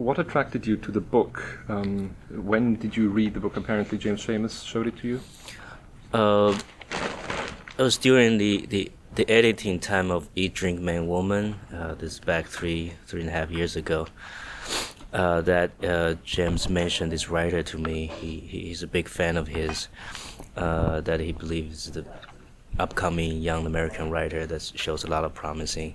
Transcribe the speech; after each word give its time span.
what 0.00 0.18
attracted 0.18 0.66
you 0.66 0.78
to 0.78 0.90
the 0.90 1.00
book? 1.00 1.62
Um, 1.68 2.16
when 2.30 2.76
did 2.76 2.96
you 2.96 3.10
read 3.10 3.34
the 3.34 3.40
book? 3.40 3.58
Apparently, 3.58 3.98
James 3.98 4.24
Schamus 4.24 4.64
showed 4.66 4.86
it 4.86 4.96
to 4.98 5.08
you. 5.08 5.20
Uh, 6.14 6.58
it 7.78 7.82
was 7.82 7.98
during 7.98 8.38
the, 8.38 8.64
the, 8.66 8.90
the 9.14 9.28
editing 9.30 9.78
time 9.78 10.10
of 10.10 10.28
Eat, 10.34 10.54
Drink, 10.54 10.80
Man, 10.80 11.06
Woman. 11.06 11.56
Uh, 11.72 11.94
this 11.94 12.14
is 12.14 12.20
back 12.20 12.46
three 12.46 12.94
three 13.06 13.20
and 13.20 13.28
a 13.28 13.32
half 13.32 13.50
years 13.50 13.76
ago. 13.76 14.06
Uh, 15.12 15.42
that 15.42 15.70
uh, 15.84 16.14
James 16.24 16.70
mentioned 16.70 17.12
this 17.12 17.28
writer 17.28 17.62
to 17.62 17.76
me. 17.76 18.06
He, 18.06 18.40
he's 18.40 18.82
a 18.82 18.86
big 18.86 19.06
fan 19.06 19.36
of 19.36 19.48
his. 19.48 19.88
Uh, 20.56 21.02
that 21.02 21.20
he 21.20 21.32
believes 21.32 21.90
the 21.90 22.04
upcoming 22.78 23.42
young 23.42 23.66
American 23.66 24.10
writer 24.10 24.46
that 24.46 24.62
shows 24.74 25.04
a 25.04 25.08
lot 25.08 25.24
of 25.24 25.34
promising. 25.34 25.94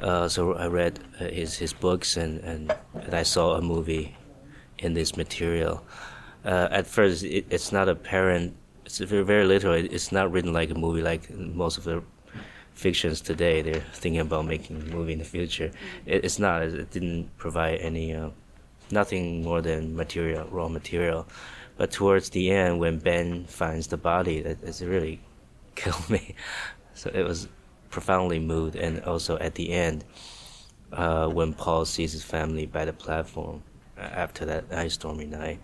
Uh, 0.00 0.28
so 0.28 0.54
I 0.54 0.66
read 0.66 1.00
uh, 1.20 1.24
his 1.24 1.56
his 1.56 1.72
books 1.72 2.16
and, 2.16 2.40
and, 2.40 2.74
and 2.94 3.14
I 3.14 3.22
saw 3.22 3.54
a 3.54 3.62
movie 3.62 4.16
in 4.78 4.94
this 4.94 5.16
material. 5.16 5.84
Uh, 6.44 6.68
at 6.70 6.86
first, 6.86 7.24
it, 7.24 7.46
it's 7.50 7.72
not 7.72 7.88
apparent. 7.88 8.54
It's 8.84 8.98
very 8.98 9.24
very 9.24 9.44
little. 9.44 9.72
It's 9.72 10.12
not 10.12 10.30
written 10.30 10.52
like 10.52 10.70
a 10.70 10.74
movie 10.74 11.02
like 11.02 11.30
most 11.30 11.78
of 11.78 11.84
the 11.84 12.02
fictions 12.74 13.20
today. 13.20 13.62
They're 13.62 13.84
thinking 13.94 14.20
about 14.20 14.46
making 14.46 14.82
a 14.82 14.84
movie 14.94 15.12
in 15.12 15.20
the 15.20 15.24
future. 15.24 15.70
It, 16.06 16.24
it's 16.24 16.38
not. 16.38 16.62
It 16.62 16.90
didn't 16.90 17.36
provide 17.38 17.78
any 17.80 18.14
uh, 18.14 18.30
nothing 18.90 19.42
more 19.42 19.62
than 19.62 19.96
material, 19.96 20.46
raw 20.50 20.68
material. 20.68 21.26
But 21.76 21.90
towards 21.90 22.30
the 22.30 22.50
end, 22.50 22.78
when 22.78 22.98
Ben 22.98 23.46
finds 23.46 23.88
the 23.88 23.96
body, 23.96 24.42
that 24.42 24.58
it's 24.62 24.82
really 24.82 25.20
killed 25.74 26.08
me. 26.10 26.34
So 26.94 27.10
it 27.12 27.22
was 27.22 27.48
profoundly 27.94 28.40
moved, 28.40 28.74
and 28.74 29.00
also 29.04 29.38
at 29.38 29.54
the 29.54 29.70
end, 29.70 30.04
uh, 30.92 31.28
when 31.28 31.54
Paul 31.54 31.84
sees 31.84 32.12
his 32.12 32.24
family 32.24 32.66
by 32.66 32.84
the 32.84 32.92
platform 32.92 33.62
uh, 33.96 34.00
after 34.00 34.44
that 34.46 34.64
ice 34.72 34.94
stormy 34.94 35.26
night, 35.26 35.60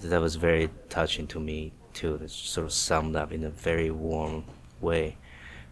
that 0.00 0.20
was 0.20 0.36
very 0.36 0.70
touching 0.88 1.26
to 1.26 1.40
me 1.40 1.72
too. 1.92 2.14
It 2.22 2.30
sort 2.30 2.66
of 2.66 2.72
summed 2.72 3.16
up 3.16 3.32
in 3.32 3.42
a 3.42 3.50
very 3.50 3.90
warm 3.90 4.44
way, 4.80 5.16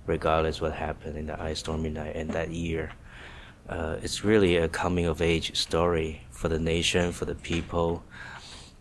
regardless 0.07 0.61
what 0.61 0.73
happened 0.73 1.17
in 1.17 1.27
the 1.27 1.41
ice 1.41 1.61
stormy 1.61 1.91
night 1.91 2.17
and 2.17 2.29
that 2.31 2.51
year. 2.51 2.91
Uh, 3.69 3.97
it's 4.03 4.25
really 4.25 4.57
a 4.57 4.69
coming 4.69 5.07
of 5.07 5.23
age 5.23 5.57
story 5.57 6.23
for 6.33 6.49
the 6.49 6.59
nation, 6.59 7.13
for 7.13 7.25
the 7.25 7.37
people. 7.37 8.03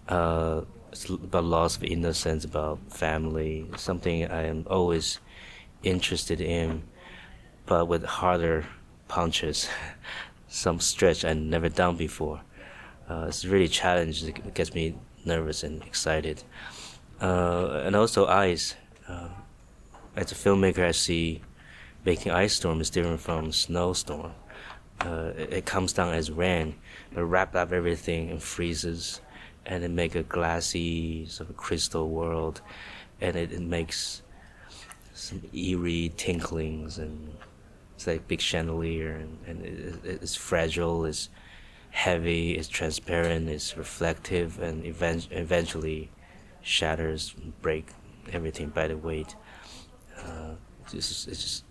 Uh, 0.10 0.62
it's 0.92 1.08
about 1.10 1.44
loss 1.44 1.78
of 1.78 1.84
innocence, 1.84 2.44
about 2.44 2.80
family, 2.92 3.68
something 3.78 4.26
I 4.26 4.46
am 4.48 4.66
always 4.68 5.20
interested 5.84 6.42
in, 6.42 6.84
but 7.66 7.88
with 7.88 8.04
harder 8.04 8.66
punches, 9.08 9.70
some 10.48 10.80
stretch 10.80 11.26
I've 11.26 11.38
never 11.38 11.70
done 11.70 11.96
before. 11.96 12.42
Uh, 13.10 13.26
it's 13.28 13.46
really 13.46 13.68
challenging. 13.68 14.30
It 14.30 14.54
gets 14.54 14.74
me 14.74 14.96
nervous 15.26 15.64
and 15.64 15.84
excited. 15.84 16.44
Uh, 17.22 17.82
and 17.86 17.96
also 17.96 18.28
ice. 18.28 18.76
Uh, 19.08 19.30
as 20.16 20.32
a 20.32 20.36
filmmaker, 20.36 20.86
I 20.86 20.92
see 20.92 21.42
making 22.06 22.32
ice 22.32 22.54
storm 22.54 22.82
is 22.82 22.90
different 22.90 23.20
from 23.20 23.52
snowstorm. 23.52 24.34
Uh, 25.02 25.32
it, 25.36 25.66
comes 25.66 25.92
down 25.92 26.14
as 26.14 26.32
rain, 26.32 26.76
but 27.14 27.26
wrap 27.26 27.56
up 27.56 27.74
everything 27.74 28.30
and 28.30 28.42
freezes 28.42 29.20
and 29.66 29.84
it 29.84 29.92
make 29.92 30.16
a 30.16 30.24
glassy 30.24 31.26
sort 31.28 31.50
of 31.50 31.58
crystal 31.58 32.10
world, 32.10 32.62
and 33.22 33.36
it, 33.36 33.52
it 33.52 33.62
makes 33.62 34.22
some 35.14 35.42
eerie 35.54 36.12
tinklings 36.18 36.98
and 36.98 37.34
it's 38.04 38.08
like 38.08 38.28
big 38.28 38.42
chandelier 38.42 39.14
and, 39.16 39.38
and 39.48 39.66
it, 39.66 40.20
it's 40.22 40.36
fragile, 40.36 41.06
it's 41.06 41.30
heavy, 41.92 42.52
it's 42.52 42.68
transparent, 42.68 43.50
it's 43.50 43.78
reflective, 43.78 44.60
and 44.60 44.86
event- 44.86 45.30
eventually 45.32 46.12
shatters, 46.62 47.34
break 47.62 47.88
everything 48.34 48.70
by 48.70 48.88
the 48.88 48.98
weight. 48.98 49.36
Uh, 50.18 50.56
it's, 50.92 51.08
just, 51.08 51.28
it's 51.30 51.42
just 51.42 51.64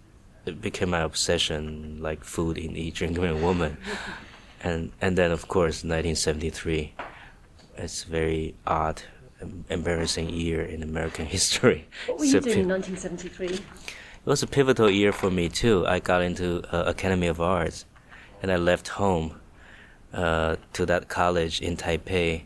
it 0.46 0.60
became 0.60 0.90
my 0.90 1.00
obsession, 1.00 1.98
like 2.00 2.24
food 2.24 2.56
in 2.56 2.76
Eat 2.76 2.94
Drink 2.94 3.18
Man 3.18 3.42
Woman, 3.42 3.76
and 4.62 4.90
and 5.02 5.18
then 5.18 5.32
of 5.32 5.48
course 5.48 5.84
1973 5.84 6.94
it's 7.76 8.04
a 8.04 8.08
very 8.08 8.54
odd, 8.66 9.02
embarrassing 9.68 10.30
year 10.30 10.62
in 10.62 10.82
American 10.82 11.26
history. 11.36 11.88
What 12.06 12.18
were 12.18 12.24
you 12.24 12.40
doing 12.40 12.60
in 12.60 12.68
1973? 12.68 13.60
It 14.24 14.28
was 14.28 14.40
a 14.40 14.46
pivotal 14.46 14.88
year 14.88 15.10
for 15.10 15.32
me 15.32 15.48
too. 15.48 15.84
I 15.84 15.98
got 15.98 16.22
into 16.22 16.62
uh, 16.72 16.84
Academy 16.86 17.26
of 17.26 17.40
Arts, 17.40 17.86
and 18.40 18.52
I 18.52 18.56
left 18.56 18.86
home 18.86 19.40
uh, 20.12 20.54
to 20.74 20.86
that 20.86 21.08
college 21.08 21.60
in 21.60 21.76
Taipei. 21.76 22.42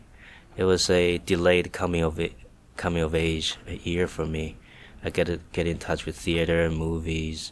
It 0.55 0.63
was 0.63 0.89
a 0.89 1.19
delayed 1.19 1.71
coming 1.71 2.01
of 2.01 2.19
coming 2.77 3.03
of 3.03 3.13
age 3.13 3.57
year 3.67 4.07
for 4.07 4.25
me. 4.25 4.57
I 5.03 5.11
get 5.11 5.27
to 5.27 5.39
get 5.51 5.67
in 5.67 5.77
touch 5.77 6.07
with 6.07 6.17
theater 6.17 6.63
and 6.63 6.75
movies. 6.75 7.51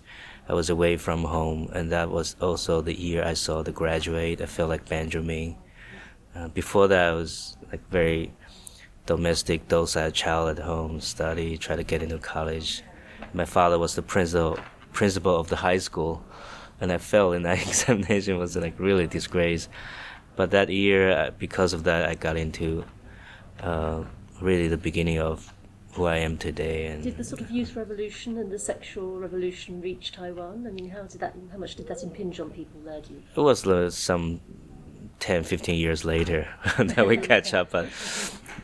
I 0.49 0.55
was 0.55 0.71
away 0.71 0.97
from 0.97 1.25
home, 1.25 1.69
and 1.71 1.91
that 1.91 2.09
was 2.09 2.35
also 2.41 2.81
the 2.81 2.99
year 2.99 3.23
I 3.23 3.35
saw 3.35 3.61
The 3.61 3.71
Graduate. 3.71 4.41
I 4.41 4.47
felt 4.47 4.69
like 4.69 4.89
Benjamin. 4.89 5.55
Uh, 6.33 6.47
before 6.47 6.87
that, 6.87 7.09
I 7.09 7.13
was 7.13 7.57
like 7.71 7.87
very 7.91 8.33
domestic, 9.05 9.67
docile 9.67 10.09
child 10.09 10.57
at 10.57 10.65
home, 10.65 10.99
study, 10.99 11.59
try 11.59 11.75
to 11.75 11.83
get 11.83 12.01
into 12.01 12.17
college. 12.17 12.81
My 13.35 13.43
father 13.43 13.77
was 13.77 13.95
the 13.95 14.01
principal 14.01 14.57
principal 14.93 15.35
of 15.35 15.49
the 15.49 15.57
high 15.57 15.79
school, 15.79 16.23
and 16.79 16.89
I 16.89 16.97
failed 16.97 17.35
in 17.35 17.43
that 17.43 17.61
examination. 17.67 18.35
It 18.35 18.39
was 18.39 18.55
like 18.55 18.79
really 18.79 19.07
disgrace. 19.07 19.67
But 20.37 20.51
that 20.51 20.69
year, 20.69 21.11
uh, 21.11 21.31
because 21.37 21.73
of 21.73 21.83
that, 21.83 22.09
I 22.09 22.15
got 22.15 22.37
into 22.37 22.85
uh, 23.59 24.03
really 24.39 24.69
the 24.69 24.77
beginning 24.77 25.19
of 25.19 25.53
who 25.93 26.05
I 26.05 26.17
am 26.17 26.37
today. 26.37 26.87
And 26.87 27.03
did 27.03 27.17
the 27.17 27.23
sort 27.25 27.41
of 27.41 27.51
youth 27.51 27.75
revolution 27.75 28.37
and 28.37 28.49
the 28.49 28.59
sexual 28.59 29.19
revolution 29.19 29.81
reach 29.81 30.13
Taiwan? 30.13 30.65
I 30.65 30.71
mean, 30.71 30.89
how 30.89 31.03
did 31.03 31.19
that? 31.19 31.35
How 31.51 31.57
much 31.57 31.75
did 31.75 31.87
that 31.87 32.03
impinge 32.03 32.39
on 32.39 32.51
people 32.51 32.79
there? 32.85 33.01
Do 33.01 33.15
you? 33.15 33.23
It 33.35 33.41
was 33.41 33.67
uh, 33.67 33.89
some 33.89 34.39
10, 35.25 35.43
15 35.43 35.75
years 35.79 36.05
later 36.05 36.47
that 36.77 37.07
we 37.07 37.17
catch 37.31 37.51
up. 37.55 37.71
But 37.71 37.89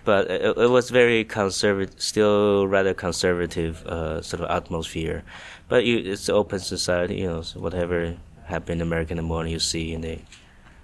but 0.05 0.29
it, 0.29 0.57
it 0.57 0.69
was 0.69 0.91
very 0.91 1.23
conservative, 1.23 1.99
still 1.99 2.67
rather 2.67 2.93
conservative 2.93 3.83
uh, 3.87 4.21
sort 4.21 4.43
of 4.43 4.49
atmosphere. 4.51 5.23
But 5.69 5.85
you, 5.85 5.97
it's 5.97 6.29
open 6.29 6.59
society, 6.59 7.15
you 7.15 7.27
know. 7.27 7.41
So 7.41 7.59
whatever 7.59 8.15
happened 8.45 8.81
in 8.81 8.87
America 8.87 9.11
in 9.11 9.17
the 9.17 9.23
morning, 9.23 9.53
you 9.53 9.59
see 9.59 9.91
in 9.91 10.01
the 10.01 10.19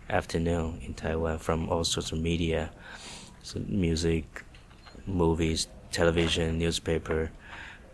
afternoon 0.10 0.80
in 0.82 0.96
Taiwan 0.96 1.38
from 1.38 1.70
all 1.70 1.84
sorts 1.84 2.12
of 2.12 2.20
media, 2.20 2.72
so 3.44 3.62
music, 3.68 4.44
movies, 5.06 5.68
television, 5.92 6.58
newspaper, 6.58 7.30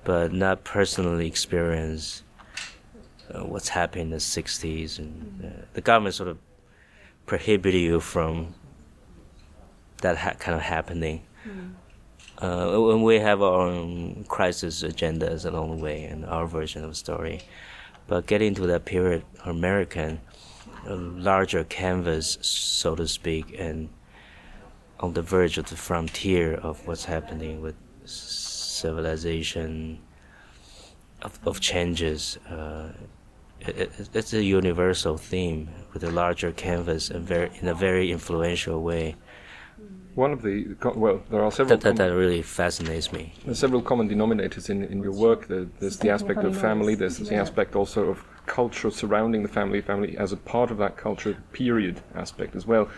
but 0.05 0.31
not 0.31 0.63
personally 0.63 1.27
experience 1.27 2.23
uh, 3.33 3.44
what's 3.44 3.69
happened 3.69 4.03
in 4.03 4.09
the 4.11 4.17
60s. 4.17 5.00
And 5.00 5.44
uh, 5.45 5.65
the 5.73 5.81
government 5.81 6.15
sort 6.15 6.29
of 6.29 6.38
prohibit 7.25 7.73
you 7.73 8.00
from 8.00 8.53
that 10.01 10.17
ha- 10.17 10.35
kind 10.39 10.56
of 10.56 10.61
happening. 10.61 11.23
Mm. 11.47 11.73
Uh, 12.39 12.81
when 12.81 13.03
we 13.03 13.19
have 13.19 13.41
our 13.41 13.67
own 13.67 14.25
crisis 14.28 14.84
agendas 14.84 15.45
along 15.45 15.69
the 15.78 15.81
way 15.81 16.03
and 16.03 16.25
our 16.25 16.45
version 16.45 16.83
of 16.83 16.89
the 16.89 16.95
story, 16.95 17.41
but 18.07 18.25
getting 18.25 18.53
to 18.56 18.67
that 18.67 18.85
period, 18.85 19.23
American, 19.45 20.19
a 20.85 20.95
larger 20.95 21.63
canvas, 21.63 22.38
so 22.41 22.95
to 22.95 23.07
speak, 23.07 23.56
and 23.57 23.89
on 25.00 25.13
the 25.13 25.22
verge 25.22 25.57
of 25.57 25.69
the 25.69 25.75
frontier 25.75 26.53
of 26.56 26.85
what's 26.88 27.06
happening 27.06 27.62
with 27.62 27.75
civilization, 28.06 30.00
of, 31.22 31.39
of 31.45 31.59
changes. 31.62 32.38
Uh, 32.50 32.91
it, 33.68 34.09
it's 34.13 34.34
a 34.34 34.44
universal 34.44 35.18
theme 35.18 35.69
with 35.94 36.03
a 36.03 36.12
larger 36.12 36.51
canvas 36.51 37.09
and 37.09 37.25
very 37.25 37.51
in 37.62 37.68
a 37.68 37.74
very 37.74 38.12
influential 38.12 38.81
way. 38.81 39.16
One 40.15 40.31
of 40.31 40.44
the 40.44 40.75
well, 40.95 41.24
there 41.31 41.44
are 41.44 41.51
several. 41.51 41.77
That, 41.77 41.81
that, 41.81 41.95
that 41.95 42.13
really 42.13 42.44
fascinates 42.44 43.12
me. 43.12 43.33
There's 43.45 43.57
several 43.57 43.81
common 43.81 44.07
denominators 44.10 44.69
in 44.69 44.83
in 44.83 45.01
your 45.01 45.13
work. 45.13 45.48
There's 45.48 45.98
the 45.98 46.10
aspect 46.10 46.44
of 46.44 46.56
family. 46.56 46.94
There's 46.95 47.18
the 47.18 47.36
aspect 47.36 47.75
also 47.75 48.10
of 48.10 48.24
culture 48.45 48.92
surrounding 48.92 49.42
the 49.42 49.50
family. 49.50 49.81
Family 49.81 50.16
as 50.18 50.31
a 50.31 50.38
part 50.38 50.69
of 50.69 50.77
that 50.77 50.98
culture 50.98 51.36
period 51.51 52.01
aspect 52.16 52.56
as 52.56 52.68
well. 52.68 52.89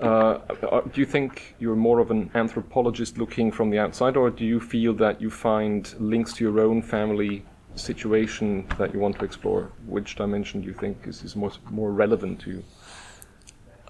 Uh, 0.00 0.40
uh, 0.70 0.80
do 0.80 1.00
you 1.00 1.06
think 1.06 1.54
you're 1.60 1.76
more 1.76 2.00
of 2.00 2.10
an 2.10 2.30
anthropologist 2.34 3.18
looking 3.18 3.52
from 3.52 3.70
the 3.70 3.78
outside, 3.78 4.16
or 4.16 4.30
do 4.30 4.44
you 4.44 4.58
feel 4.58 4.94
that 4.94 5.20
you 5.20 5.30
find 5.30 5.94
links 6.00 6.32
to 6.32 6.42
your 6.42 6.58
own 6.58 6.82
family 6.82 7.44
situation 7.74 8.66
that 8.78 8.92
you 8.92 9.00
want 9.00 9.18
to 9.18 9.24
explore? 9.24 9.70
Which 9.86 10.16
dimension 10.16 10.60
do 10.60 10.66
you 10.66 10.74
think 10.74 11.06
is, 11.06 11.22
is 11.22 11.36
more, 11.36 11.52
more 11.70 11.92
relevant 11.92 12.40
to 12.40 12.50
you? 12.50 12.64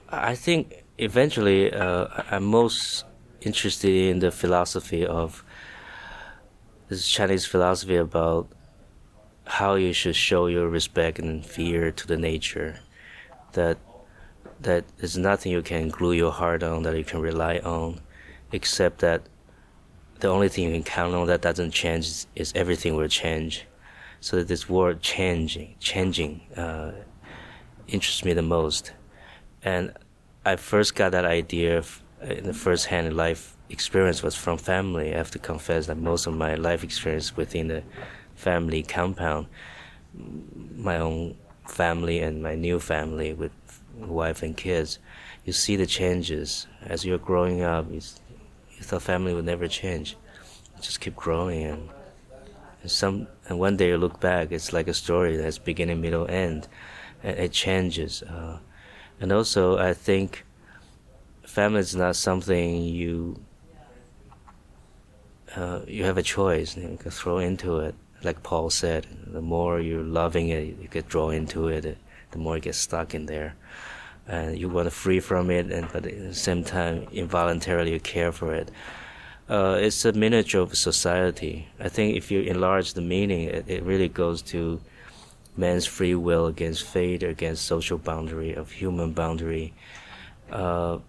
I 0.08 0.34
think 0.34 0.84
eventually 0.98 1.72
uh, 1.72 2.06
I'm 2.30 2.44
most 2.44 3.04
interested 3.40 3.90
in 4.10 4.18
the 4.20 4.30
philosophy 4.30 5.06
of 5.06 5.44
this 6.88 7.08
Chinese 7.08 7.46
philosophy 7.46 7.96
about 7.96 8.48
how 9.44 9.74
you 9.74 9.92
should 9.92 10.14
show 10.14 10.46
your 10.46 10.68
respect 10.68 11.18
and 11.18 11.44
fear 11.44 11.90
to 11.90 12.06
the 12.06 12.16
nature. 12.16 12.80
That 13.52 13.78
that 14.60 14.84
there's 14.98 15.18
nothing 15.18 15.50
you 15.50 15.62
can 15.62 15.88
glue 15.88 16.12
your 16.12 16.30
heart 16.30 16.62
on 16.62 16.84
that 16.84 16.96
you 16.96 17.04
can 17.04 17.20
rely 17.20 17.58
on, 17.58 18.00
except 18.52 19.00
that 19.00 19.22
the 20.20 20.28
only 20.28 20.48
thing 20.48 20.64
you 20.66 20.72
can 20.72 20.84
count 20.84 21.14
on 21.14 21.26
that 21.26 21.42
doesn't 21.42 21.72
change 21.72 22.06
is, 22.06 22.26
is 22.36 22.52
everything 22.54 22.94
will 22.94 23.08
change. 23.08 23.66
So 24.22 24.36
that 24.36 24.46
this 24.46 24.68
word 24.68 25.02
changing, 25.02 25.74
changing, 25.80 26.42
uh, 26.56 26.92
interests 27.88 28.24
me 28.24 28.34
the 28.34 28.42
most. 28.42 28.92
And 29.64 29.92
I 30.44 30.54
first 30.54 30.94
got 30.94 31.10
that 31.10 31.24
idea 31.24 31.76
of, 31.78 32.00
in 32.22 32.44
the 32.44 32.54
first-hand 32.54 33.16
life 33.16 33.56
experience 33.68 34.22
was 34.22 34.36
from 34.36 34.58
family. 34.58 35.12
I 35.12 35.16
have 35.16 35.32
to 35.32 35.40
confess 35.40 35.88
that 35.88 35.96
most 35.96 36.28
of 36.28 36.34
my 36.34 36.54
life 36.54 36.84
experience 36.84 37.36
within 37.36 37.66
the 37.66 37.82
family 38.36 38.84
compound, 38.84 39.48
my 40.76 40.98
own 40.98 41.36
family 41.66 42.20
and 42.20 42.44
my 42.44 42.54
new 42.54 42.78
family 42.78 43.32
with 43.32 43.50
wife 43.96 44.44
and 44.44 44.56
kids, 44.56 45.00
you 45.44 45.52
see 45.52 45.74
the 45.74 45.86
changes 45.86 46.68
as 46.86 47.04
you're 47.04 47.18
growing 47.18 47.62
up. 47.62 47.90
You, 47.90 48.00
you 48.76 48.82
thought 48.82 49.02
family 49.02 49.34
would 49.34 49.46
never 49.46 49.66
change, 49.66 50.16
just 50.80 51.00
keep 51.00 51.16
growing 51.16 51.64
and 51.64 51.88
some 52.86 53.28
and 53.48 53.58
one 53.58 53.76
day 53.76 53.88
you 53.88 53.98
look 53.98 54.20
back, 54.20 54.52
it's 54.52 54.72
like 54.72 54.88
a 54.88 54.94
story 54.94 55.36
that's 55.36 55.58
beginning, 55.58 56.00
middle, 56.00 56.28
end, 56.28 56.68
and 57.22 57.38
it 57.38 57.52
changes. 57.52 58.22
Uh, 58.22 58.58
and 59.20 59.32
also, 59.32 59.78
I 59.78 59.94
think 59.94 60.44
family 61.44 61.80
is 61.80 61.94
not 61.94 62.16
something 62.16 62.82
you 62.82 63.40
uh, 65.54 65.80
you 65.86 66.04
have 66.04 66.18
a 66.18 66.22
choice. 66.22 66.76
You 66.76 66.96
can 66.98 67.10
throw 67.10 67.38
into 67.38 67.78
it. 67.80 67.94
Like 68.22 68.42
Paul 68.42 68.70
said, 68.70 69.06
the 69.26 69.42
more 69.42 69.80
you're 69.80 70.02
loving 70.02 70.48
it, 70.48 70.78
you 70.80 70.88
get 70.90 71.08
drawn 71.08 71.34
into 71.34 71.68
it. 71.68 71.98
The 72.30 72.38
more 72.38 72.56
you 72.56 72.62
get 72.62 72.74
stuck 72.74 73.14
in 73.14 73.26
there, 73.26 73.54
and 74.26 74.58
you 74.58 74.68
want 74.68 74.86
to 74.86 74.90
free 74.90 75.20
from 75.20 75.50
it, 75.50 75.70
and 75.70 75.88
but 75.92 76.06
at 76.06 76.18
the 76.18 76.34
same 76.34 76.64
time, 76.64 77.06
involuntarily 77.12 77.92
you 77.92 78.00
care 78.00 78.32
for 78.32 78.54
it. 78.54 78.70
Uh, 79.52 79.76
it's 79.78 80.06
a 80.06 80.12
miniature 80.14 80.62
of 80.62 80.74
society. 80.74 81.68
I 81.78 81.90
think 81.90 82.16
if 82.16 82.30
you 82.30 82.40
enlarge 82.40 82.94
the 82.94 83.02
meaning, 83.02 83.42
it, 83.42 83.68
it 83.68 83.82
really 83.82 84.08
goes 84.08 84.40
to 84.44 84.80
man's 85.58 85.84
free 85.84 86.14
will 86.14 86.46
against 86.46 86.84
fate, 86.84 87.22
against 87.22 87.66
social 87.66 87.98
boundary, 87.98 88.54
of 88.54 88.70
human 88.70 89.12
boundary. 89.12 89.74
Uh, 90.50 91.00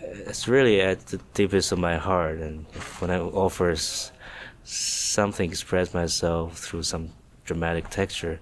it's 0.00 0.48
really 0.48 0.80
at 0.80 1.06
the 1.06 1.20
deepest 1.34 1.70
of 1.70 1.78
my 1.78 1.98
heart, 1.98 2.38
and 2.38 2.66
when 2.98 3.12
I 3.12 3.20
offer 3.20 3.76
something, 4.64 5.48
express 5.48 5.94
myself 5.94 6.58
through 6.58 6.82
some 6.82 7.10
dramatic 7.44 7.90
texture, 7.90 8.40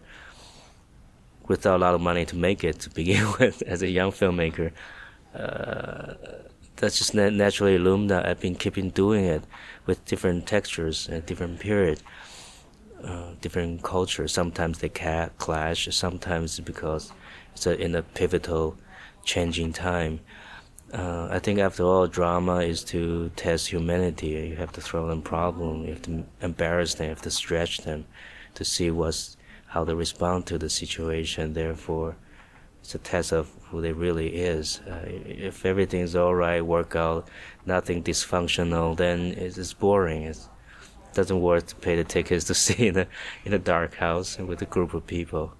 without 1.46 1.76
a 1.76 1.82
lot 1.84 1.94
of 1.94 2.00
money 2.00 2.24
to 2.24 2.36
make 2.36 2.64
it 2.64 2.80
to 2.80 2.88
begin 2.88 3.26
with, 3.38 3.60
as 3.66 3.82
a 3.82 3.88
young 3.90 4.12
filmmaker, 4.12 4.72
uh, 5.34 6.14
that's 6.78 6.98
just 6.98 7.14
naturally 7.14 7.78
loomed 7.78 8.12
out. 8.12 8.26
I've 8.26 8.40
been 8.40 8.54
keeping 8.54 8.90
doing 8.90 9.24
it 9.24 9.42
with 9.86 10.04
different 10.04 10.46
textures 10.46 11.08
and 11.08 11.24
different 11.26 11.60
period, 11.60 12.00
uh, 13.02 13.30
different 13.40 13.82
cultures. 13.82 14.32
Sometimes 14.32 14.78
they 14.78 14.88
ca- 14.88 15.30
clash. 15.38 15.88
Sometimes 15.94 16.60
because 16.60 17.12
it's 17.52 17.66
a, 17.66 17.78
in 17.78 17.94
a 17.94 18.02
pivotal, 18.02 18.76
changing 19.24 19.72
time. 19.72 20.20
Uh, 20.92 21.28
I 21.30 21.38
think 21.38 21.58
after 21.58 21.84
all, 21.84 22.06
drama 22.06 22.60
is 22.60 22.82
to 22.84 23.30
test 23.36 23.68
humanity. 23.68 24.28
You 24.28 24.56
have 24.56 24.72
to 24.72 24.80
throw 24.80 25.08
them 25.08 25.20
problems. 25.20 25.86
You 25.86 25.92
have 25.92 26.02
to 26.02 26.24
embarrass 26.40 26.94
them. 26.94 27.04
You 27.04 27.10
have 27.10 27.22
to 27.22 27.30
stretch 27.30 27.78
them 27.78 28.06
to 28.54 28.64
see 28.64 28.90
what's 28.90 29.36
how 29.66 29.84
they 29.84 29.94
respond 29.94 30.46
to 30.46 30.56
the 30.56 30.70
situation. 30.70 31.52
Therefore, 31.52 32.16
it's 32.88 32.94
a 32.94 32.98
test 32.98 33.32
of 33.32 33.50
who 33.64 33.82
they 33.82 33.92
really 33.92 34.28
is. 34.28 34.80
Uh, 34.88 35.04
if 35.04 35.66
everything's 35.66 36.16
all 36.16 36.34
right, 36.34 36.64
work 36.64 36.96
out, 36.96 37.28
nothing 37.66 38.02
dysfunctional, 38.02 38.96
then 38.96 39.34
it's, 39.36 39.58
it's 39.58 39.74
boring. 39.74 40.22
It 40.22 40.38
doesn't 41.12 41.38
worth 41.38 41.66
to 41.66 41.76
pay 41.76 41.96
the 41.96 42.04
tickets 42.04 42.46
to 42.46 42.54
see 42.54 42.86
in 42.86 42.96
a 42.96 43.06
in 43.44 43.52
a 43.52 43.58
dark 43.58 43.96
house 43.96 44.38
with 44.38 44.62
a 44.62 44.64
group 44.64 44.94
of 44.94 45.06
people 45.06 45.52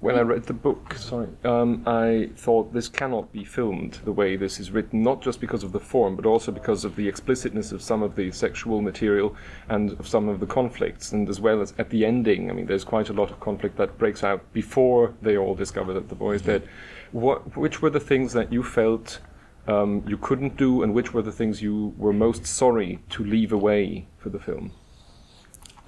when 0.00 0.16
I 0.16 0.20
read 0.20 0.44
the 0.44 0.52
book, 0.52 0.94
sorry, 0.94 1.28
um, 1.44 1.82
I 1.86 2.30
thought 2.36 2.72
this 2.72 2.88
cannot 2.88 3.32
be 3.32 3.44
filmed 3.44 4.00
the 4.04 4.12
way 4.12 4.36
this 4.36 4.60
is 4.60 4.70
written, 4.70 5.02
not 5.02 5.22
just 5.22 5.40
because 5.40 5.62
of 5.64 5.72
the 5.72 5.80
form, 5.80 6.16
but 6.16 6.26
also 6.26 6.52
because 6.52 6.84
of 6.84 6.96
the 6.96 7.08
explicitness 7.08 7.72
of 7.72 7.82
some 7.82 8.02
of 8.02 8.16
the 8.16 8.30
sexual 8.30 8.80
material 8.82 9.34
and 9.68 9.92
of 9.92 10.06
some 10.06 10.28
of 10.28 10.40
the 10.40 10.46
conflicts, 10.46 11.12
and 11.12 11.28
as 11.28 11.40
well 11.40 11.60
as 11.60 11.74
at 11.78 11.90
the 11.90 12.04
ending. 12.04 12.50
I 12.50 12.54
mean, 12.54 12.66
there's 12.66 12.84
quite 12.84 13.08
a 13.08 13.12
lot 13.12 13.30
of 13.30 13.40
conflict 13.40 13.76
that 13.76 13.98
breaks 13.98 14.22
out 14.22 14.52
before 14.52 15.14
they 15.22 15.36
all 15.36 15.54
discover 15.54 15.92
that 15.94 16.08
the 16.08 16.14
boy 16.14 16.32
is 16.32 16.42
dead. 16.42 16.68
What, 17.12 17.56
which 17.56 17.80
were 17.80 17.90
the 17.90 18.00
things 18.00 18.32
that 18.32 18.52
you 18.52 18.62
felt 18.62 19.20
um, 19.66 20.04
you 20.06 20.18
couldn't 20.18 20.56
do, 20.56 20.82
and 20.82 20.92
which 20.94 21.14
were 21.14 21.22
the 21.22 21.32
things 21.32 21.62
you 21.62 21.94
were 21.96 22.12
most 22.12 22.46
sorry 22.46 22.98
to 23.10 23.24
leave 23.24 23.52
away 23.52 24.06
for 24.18 24.28
the 24.28 24.38
film? 24.38 24.72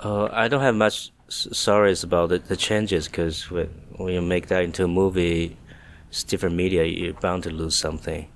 Uh, 0.06 0.28
I 0.30 0.46
don't 0.46 0.60
have 0.60 0.76
much 0.76 1.10
stories 1.28 2.04
about 2.04 2.28
the, 2.28 2.38
the 2.38 2.56
changes 2.56 3.08
because 3.08 3.50
when, 3.50 3.66
when 3.96 4.14
you 4.14 4.22
make 4.22 4.46
that 4.46 4.62
into 4.62 4.84
a 4.84 4.88
movie, 4.88 5.56
it's 6.10 6.22
different 6.22 6.54
media. 6.54 6.84
You're 6.84 7.14
bound 7.14 7.42
to 7.42 7.50
lose 7.50 7.74
something. 7.74 8.28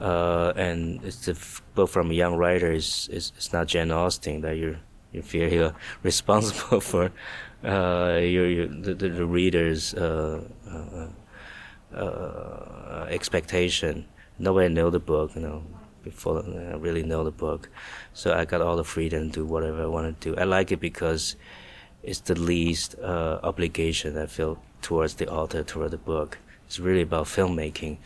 Uh, 0.00 0.52
and 0.56 1.04
it's 1.04 1.60
book 1.76 1.90
from 1.90 2.10
a 2.10 2.14
young 2.14 2.34
writer. 2.34 2.72
It's, 2.72 3.06
it's, 3.06 3.32
it's 3.36 3.52
not 3.52 3.68
Jane 3.68 3.92
Austen 3.92 4.40
that 4.40 4.56
you 4.56 4.78
you 5.12 5.22
feel 5.22 5.50
you're 5.52 5.76
responsible 6.02 6.80
for 6.90 7.12
uh, 7.64 8.18
your, 8.20 8.48
your 8.48 8.66
the, 8.66 8.94
the, 8.94 9.24
reader's 9.24 9.94
uh, 9.94 10.42
uh, 10.68 11.08
uh, 11.96 13.06
expectation. 13.08 14.06
Nobody 14.40 14.74
know 14.74 14.90
the 14.90 14.98
book, 14.98 15.36
you 15.36 15.42
know, 15.42 15.62
before 16.10 16.44
I 16.72 16.76
really 16.86 17.02
know 17.02 17.22
the 17.24 17.36
book. 17.46 17.68
So 18.14 18.32
I 18.32 18.44
got 18.44 18.60
all 18.60 18.76
the 18.76 18.84
freedom 18.84 19.30
to 19.30 19.40
do 19.40 19.44
whatever 19.44 19.82
I 19.82 19.86
want 19.86 20.20
to 20.20 20.30
do. 20.30 20.40
I 20.40 20.44
like 20.44 20.68
it 20.72 20.80
because 20.80 21.36
it's 22.02 22.20
the 22.20 22.38
least 22.52 22.94
uh, 23.12 23.40
obligation 23.42 24.16
I 24.16 24.26
feel 24.26 24.58
towards 24.82 25.14
the 25.14 25.28
author, 25.28 25.62
toward 25.62 25.90
the 25.90 26.02
book. 26.12 26.38
It's 26.66 26.78
really 26.78 27.02
about 27.02 27.26
filmmaking. 27.26 27.98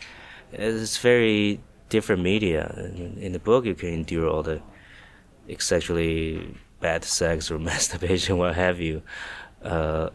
It's 0.51 0.97
very 0.97 1.61
different 1.89 2.21
media. 2.21 2.63
In 3.27 3.31
the 3.33 3.43
book, 3.49 3.65
you 3.65 3.75
can 3.75 3.89
endure 3.89 4.27
all 4.27 4.43
the 4.43 4.61
sexually 5.59 6.55
bad 6.79 7.03
sex 7.03 7.51
or 7.51 7.59
masturbation, 7.71 8.37
what 8.37 8.55
have 8.55 8.79
you. 8.79 9.03
Uh, 9.61 10.09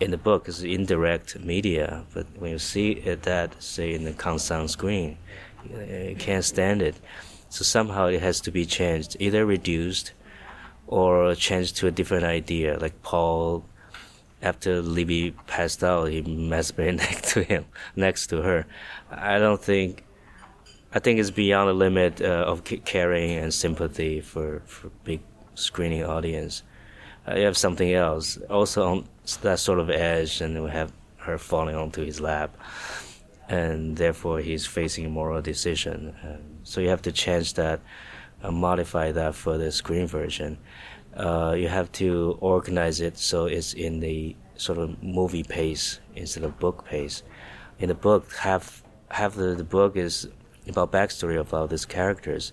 in 0.00 0.10
the 0.10 0.18
book, 0.18 0.48
it's 0.48 0.62
indirect 0.62 1.40
media, 1.40 2.04
but 2.14 2.26
when 2.38 2.52
you 2.52 2.58
see 2.58 2.92
it, 2.92 3.22
that, 3.22 3.60
say, 3.62 3.94
in 3.94 4.04
the 4.04 4.12
constant 4.12 4.70
screen, 4.70 5.18
can't 6.18 6.44
stand 6.44 6.82
it. 6.82 6.96
So 7.50 7.64
somehow 7.64 8.06
it 8.06 8.20
has 8.20 8.40
to 8.42 8.50
be 8.50 8.66
changed, 8.66 9.16
either 9.18 9.46
reduced 9.46 10.12
or 10.86 11.34
changed 11.34 11.76
to 11.78 11.86
a 11.86 11.90
different 11.90 12.24
idea. 12.24 12.78
Like 12.78 13.02
Paul, 13.02 13.64
after 14.42 14.82
Libby 14.82 15.34
passed 15.46 15.82
out, 15.82 16.06
he 16.06 16.22
masturbated 16.22 16.96
next 16.98 17.32
to 17.32 17.42
him, 17.42 17.64
next 17.96 18.26
to 18.28 18.42
her. 18.42 18.66
I 19.10 19.38
don't 19.38 19.62
think. 19.62 20.04
I 20.90 21.00
think 21.00 21.20
it's 21.20 21.30
beyond 21.30 21.68
the 21.68 21.74
limit 21.74 22.22
uh, 22.22 22.46
of 22.46 22.64
caring 22.64 23.32
and 23.32 23.52
sympathy 23.52 24.20
for 24.22 24.62
for 24.66 24.88
big 25.04 25.20
screening 25.54 26.04
audience. 26.04 26.62
Uh, 27.26 27.34
you 27.34 27.44
have 27.44 27.58
something 27.58 27.92
else, 27.92 28.38
also 28.48 28.88
on 28.88 29.08
that 29.42 29.58
sort 29.58 29.80
of 29.80 29.90
edge, 29.90 30.40
and 30.40 30.64
we 30.64 30.70
have 30.70 30.92
her 31.18 31.36
falling 31.36 31.76
onto 31.76 32.02
his 32.02 32.20
lap, 32.22 32.56
and 33.48 33.96
therefore 33.96 34.40
he's 34.40 34.66
facing 34.66 35.06
a 35.06 35.08
moral 35.08 35.40
decision. 35.40 36.14
so 36.62 36.80
you 36.80 36.88
have 36.88 37.02
to 37.02 37.12
change 37.12 37.54
that 37.54 37.80
uh, 38.42 38.50
modify 38.50 39.12
that 39.12 39.34
for 39.34 39.58
the 39.58 39.72
screen 39.72 40.06
version. 40.06 40.58
Uh, 41.16 41.54
you 41.58 41.68
have 41.68 41.90
to 41.90 42.38
organize 42.40 43.00
it 43.00 43.18
so 43.18 43.46
it's 43.46 43.72
in 43.72 44.00
the 44.00 44.36
sort 44.56 44.78
of 44.78 45.02
movie 45.02 45.42
pace 45.42 46.00
instead 46.14 46.44
of 46.44 46.58
book 46.58 46.84
pace. 46.84 47.22
In 47.78 47.88
the 47.88 47.94
book, 47.94 48.32
half 48.34 48.82
half 49.10 49.34
the, 49.34 49.54
the 49.54 49.64
book 49.64 49.96
is 49.96 50.28
about 50.68 50.92
backstory 50.92 51.38
about 51.40 51.70
these 51.70 51.84
characters. 51.84 52.52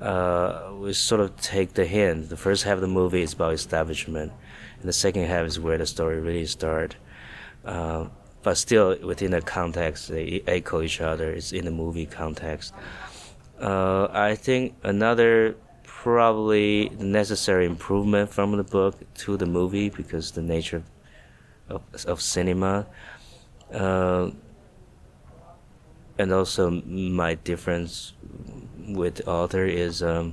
Uh, 0.00 0.70
we 0.74 0.92
sort 0.92 1.20
of 1.20 1.36
take 1.40 1.74
the 1.74 1.84
hint. 1.84 2.28
The 2.28 2.36
first 2.36 2.64
half 2.64 2.74
of 2.74 2.80
the 2.80 2.88
movie 2.88 3.22
is 3.22 3.34
about 3.34 3.52
establishment, 3.52 4.32
and 4.80 4.88
the 4.88 4.92
second 4.92 5.24
half 5.24 5.44
is 5.46 5.58
where 5.60 5.76
the 5.76 5.86
story 5.86 6.20
really 6.20 6.46
starts. 6.46 6.96
Uh, 7.64 8.06
but 8.48 8.56
still, 8.56 8.96
within 9.02 9.32
the 9.32 9.42
context, 9.42 10.08
they 10.08 10.42
echo 10.46 10.80
each 10.80 11.02
other. 11.02 11.32
It's 11.32 11.52
in 11.52 11.66
the 11.66 11.70
movie 11.70 12.06
context. 12.06 12.72
Uh, 13.60 14.08
I 14.10 14.36
think 14.36 14.74
another 14.82 15.54
probably 15.84 16.88
necessary 16.98 17.66
improvement 17.66 18.30
from 18.30 18.56
the 18.56 18.64
book 18.64 18.94
to 19.16 19.36
the 19.36 19.44
movie 19.44 19.90
because 19.90 20.30
the 20.30 20.40
nature 20.40 20.82
of, 21.68 21.82
of 22.06 22.22
cinema. 22.22 22.86
Uh, 23.70 24.30
and 26.16 26.32
also 26.32 26.70
my 26.70 27.34
difference 27.34 28.14
with 28.88 29.28
author 29.28 29.66
is 29.66 30.02
um, 30.02 30.32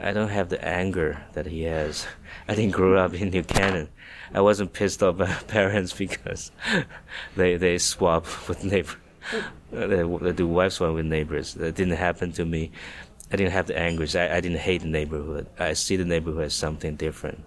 I 0.00 0.12
don't 0.12 0.28
have 0.28 0.48
the 0.48 0.62
anger 0.64 1.22
that 1.32 1.46
he 1.46 1.62
has. 1.62 2.06
I 2.48 2.54
didn't 2.54 2.72
grow 2.72 2.98
up 2.98 3.14
in 3.14 3.30
New 3.30 3.42
Canaan. 3.42 3.88
I 4.34 4.40
wasn't 4.40 4.72
pissed 4.72 5.02
off 5.02 5.18
by 5.18 5.26
parents 5.48 5.92
because 5.92 6.50
they 7.36 7.56
they 7.56 7.78
swap 7.78 8.26
with 8.48 8.64
neighbors. 8.64 8.96
they, 9.72 10.02
they 10.02 10.32
do 10.32 10.46
wife 10.46 10.72
swap 10.72 10.94
with 10.94 11.06
neighbors. 11.06 11.54
That 11.54 11.74
didn't 11.74 11.96
happen 11.96 12.32
to 12.32 12.44
me. 12.44 12.70
I 13.32 13.36
didn't 13.36 13.52
have 13.52 13.66
the 13.66 13.78
anger. 13.78 14.06
I, 14.18 14.36
I 14.36 14.40
didn't 14.40 14.58
hate 14.58 14.82
the 14.82 14.88
neighborhood. 14.88 15.48
I 15.58 15.72
see 15.72 15.96
the 15.96 16.04
neighborhood 16.04 16.44
as 16.44 16.54
something 16.54 16.96
different. 16.96 17.42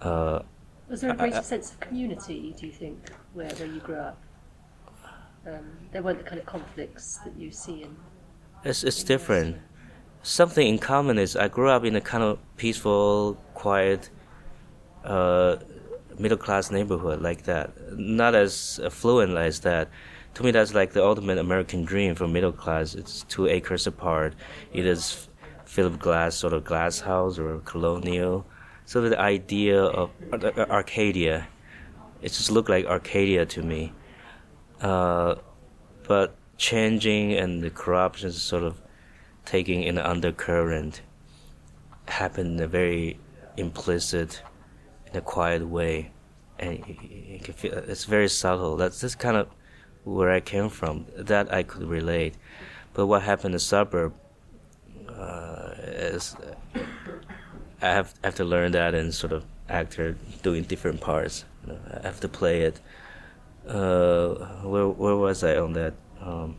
Uh, 0.00 0.42
Was 0.88 1.00
there 1.00 1.10
a 1.10 1.16
greater 1.16 1.38
I, 1.38 1.42
sense 1.42 1.72
of 1.72 1.80
community, 1.80 2.54
do 2.58 2.66
you 2.66 2.72
think, 2.72 3.10
where, 3.32 3.48
where 3.50 3.66
you 3.66 3.80
grew 3.80 3.96
up? 3.96 4.18
Um, 5.46 5.72
there 5.90 6.02
weren't 6.02 6.18
the 6.18 6.24
kind 6.24 6.38
of 6.38 6.46
conflicts 6.46 7.18
that 7.24 7.36
you 7.36 7.50
see 7.50 7.82
in. 7.82 7.96
It's, 8.64 8.84
it's 8.84 9.00
in 9.00 9.06
different. 9.08 9.56
Something 10.22 10.68
in 10.68 10.78
common 10.78 11.18
is 11.18 11.34
I 11.36 11.48
grew 11.48 11.68
up 11.68 11.84
in 11.84 11.96
a 11.96 12.00
kind 12.00 12.22
of 12.22 12.38
peaceful, 12.56 13.34
quiet, 13.54 14.08
uh, 15.04 15.56
middle 16.16 16.38
class 16.38 16.70
neighborhood 16.70 17.20
like 17.20 17.42
that. 17.44 17.72
Not 17.98 18.36
as 18.36 18.80
affluent 18.84 19.36
as 19.36 19.60
that. 19.60 19.90
To 20.34 20.44
me, 20.44 20.52
that's 20.52 20.74
like 20.74 20.92
the 20.92 21.04
ultimate 21.04 21.38
American 21.38 21.84
dream 21.84 22.14
for 22.14 22.28
middle 22.28 22.52
class. 22.52 22.94
It's 22.94 23.24
two 23.24 23.48
acres 23.48 23.86
apart. 23.88 24.34
It 24.72 24.86
is 24.86 25.28
Philip 25.64 25.98
Glass 25.98 26.36
sort 26.36 26.52
of 26.52 26.64
glass 26.64 27.00
house 27.00 27.38
or 27.38 27.58
colonial. 27.60 28.46
So 28.84 29.00
the 29.00 29.18
idea 29.18 29.82
of 29.82 30.10
Arcadia, 30.32 31.48
it 32.20 32.28
just 32.28 32.50
looked 32.50 32.70
like 32.70 32.86
Arcadia 32.86 33.44
to 33.46 33.62
me. 33.62 33.92
Uh, 34.80 35.34
but 36.04 36.36
changing 36.58 37.32
and 37.32 37.62
the 37.62 37.70
corruption 37.70 38.30
sort 38.30 38.62
of 38.62 38.81
taking 39.44 39.84
an 39.88 39.98
undercurrent 39.98 41.02
happened 42.06 42.58
in 42.58 42.64
a 42.64 42.68
very 42.68 43.18
implicit, 43.56 44.42
in 45.10 45.16
a 45.16 45.20
quiet 45.20 45.66
way, 45.66 46.10
and 46.58 46.84
can 47.42 47.54
feel 47.54 47.72
it's 47.72 48.04
very 48.04 48.28
subtle. 48.28 48.76
That's 48.76 49.00
just 49.00 49.18
kind 49.18 49.36
of 49.36 49.48
where 50.04 50.30
I 50.30 50.40
came 50.40 50.68
from. 50.68 51.06
That 51.16 51.52
I 51.52 51.62
could 51.62 51.84
relate. 51.84 52.34
But 52.94 53.06
what 53.06 53.22
happened 53.22 53.46
in 53.46 53.52
the 53.52 53.58
suburb 53.58 54.14
uh, 55.08 55.74
is 55.78 56.36
I 57.80 57.88
have, 57.88 58.14
have 58.22 58.34
to 58.36 58.44
learn 58.44 58.72
that 58.72 58.94
and 58.94 59.12
sort 59.14 59.32
of 59.32 59.44
actor 59.68 60.16
doing 60.42 60.64
different 60.64 61.00
parts. 61.00 61.44
You 61.66 61.72
know, 61.72 61.78
I 62.02 62.06
have 62.06 62.20
to 62.20 62.28
play 62.28 62.62
it. 62.62 62.80
Uh, 63.66 64.34
where 64.62 64.88
where 64.88 65.16
was 65.16 65.44
I 65.44 65.56
on 65.56 65.72
that 65.74 65.94
um, 66.20 66.56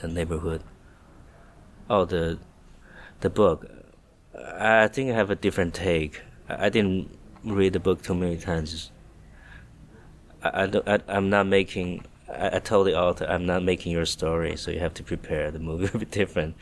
the 0.00 0.08
neighborhood? 0.08 0.62
Oh, 1.88 2.04
the 2.04 2.38
the 3.20 3.30
book. 3.30 3.70
I 4.58 4.88
think 4.88 5.10
I 5.10 5.14
have 5.14 5.30
a 5.30 5.36
different 5.36 5.74
take. 5.74 6.22
I 6.48 6.68
didn't 6.68 7.16
read 7.44 7.72
the 7.72 7.80
book 7.80 8.02
too 8.02 8.14
many 8.14 8.36
times. 8.36 8.90
I, 10.42 10.64
I, 10.86 11.00
I 11.08 11.16
am 11.16 11.30
not 11.30 11.46
making 11.46 12.04
I, 12.28 12.56
I, 12.56 12.58
told 12.58 12.86
the 12.86 12.98
author, 12.98 13.26
I'm 13.26 13.46
not 13.46 13.62
making 13.62 13.92
your 13.92 14.06
story, 14.06 14.56
so 14.56 14.70
you 14.70 14.80
have 14.80 14.94
to 14.94 15.02
prepare. 15.02 15.50
The 15.50 15.58
movie 15.58 15.86
will 15.92 16.00
be 16.00 16.06
different. 16.06 16.56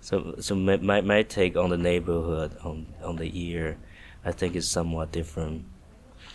So, 0.00 0.36
so 0.40 0.54
my, 0.54 0.76
my, 0.76 1.00
my 1.00 1.22
take 1.22 1.56
on 1.56 1.70
the 1.70 1.78
neighborhood, 1.78 2.56
on 2.62 2.86
on 3.02 3.16
the 3.16 3.28
year, 3.28 3.78
I 4.24 4.32
think 4.32 4.56
is 4.56 4.68
somewhat 4.68 5.12
different. 5.12 5.64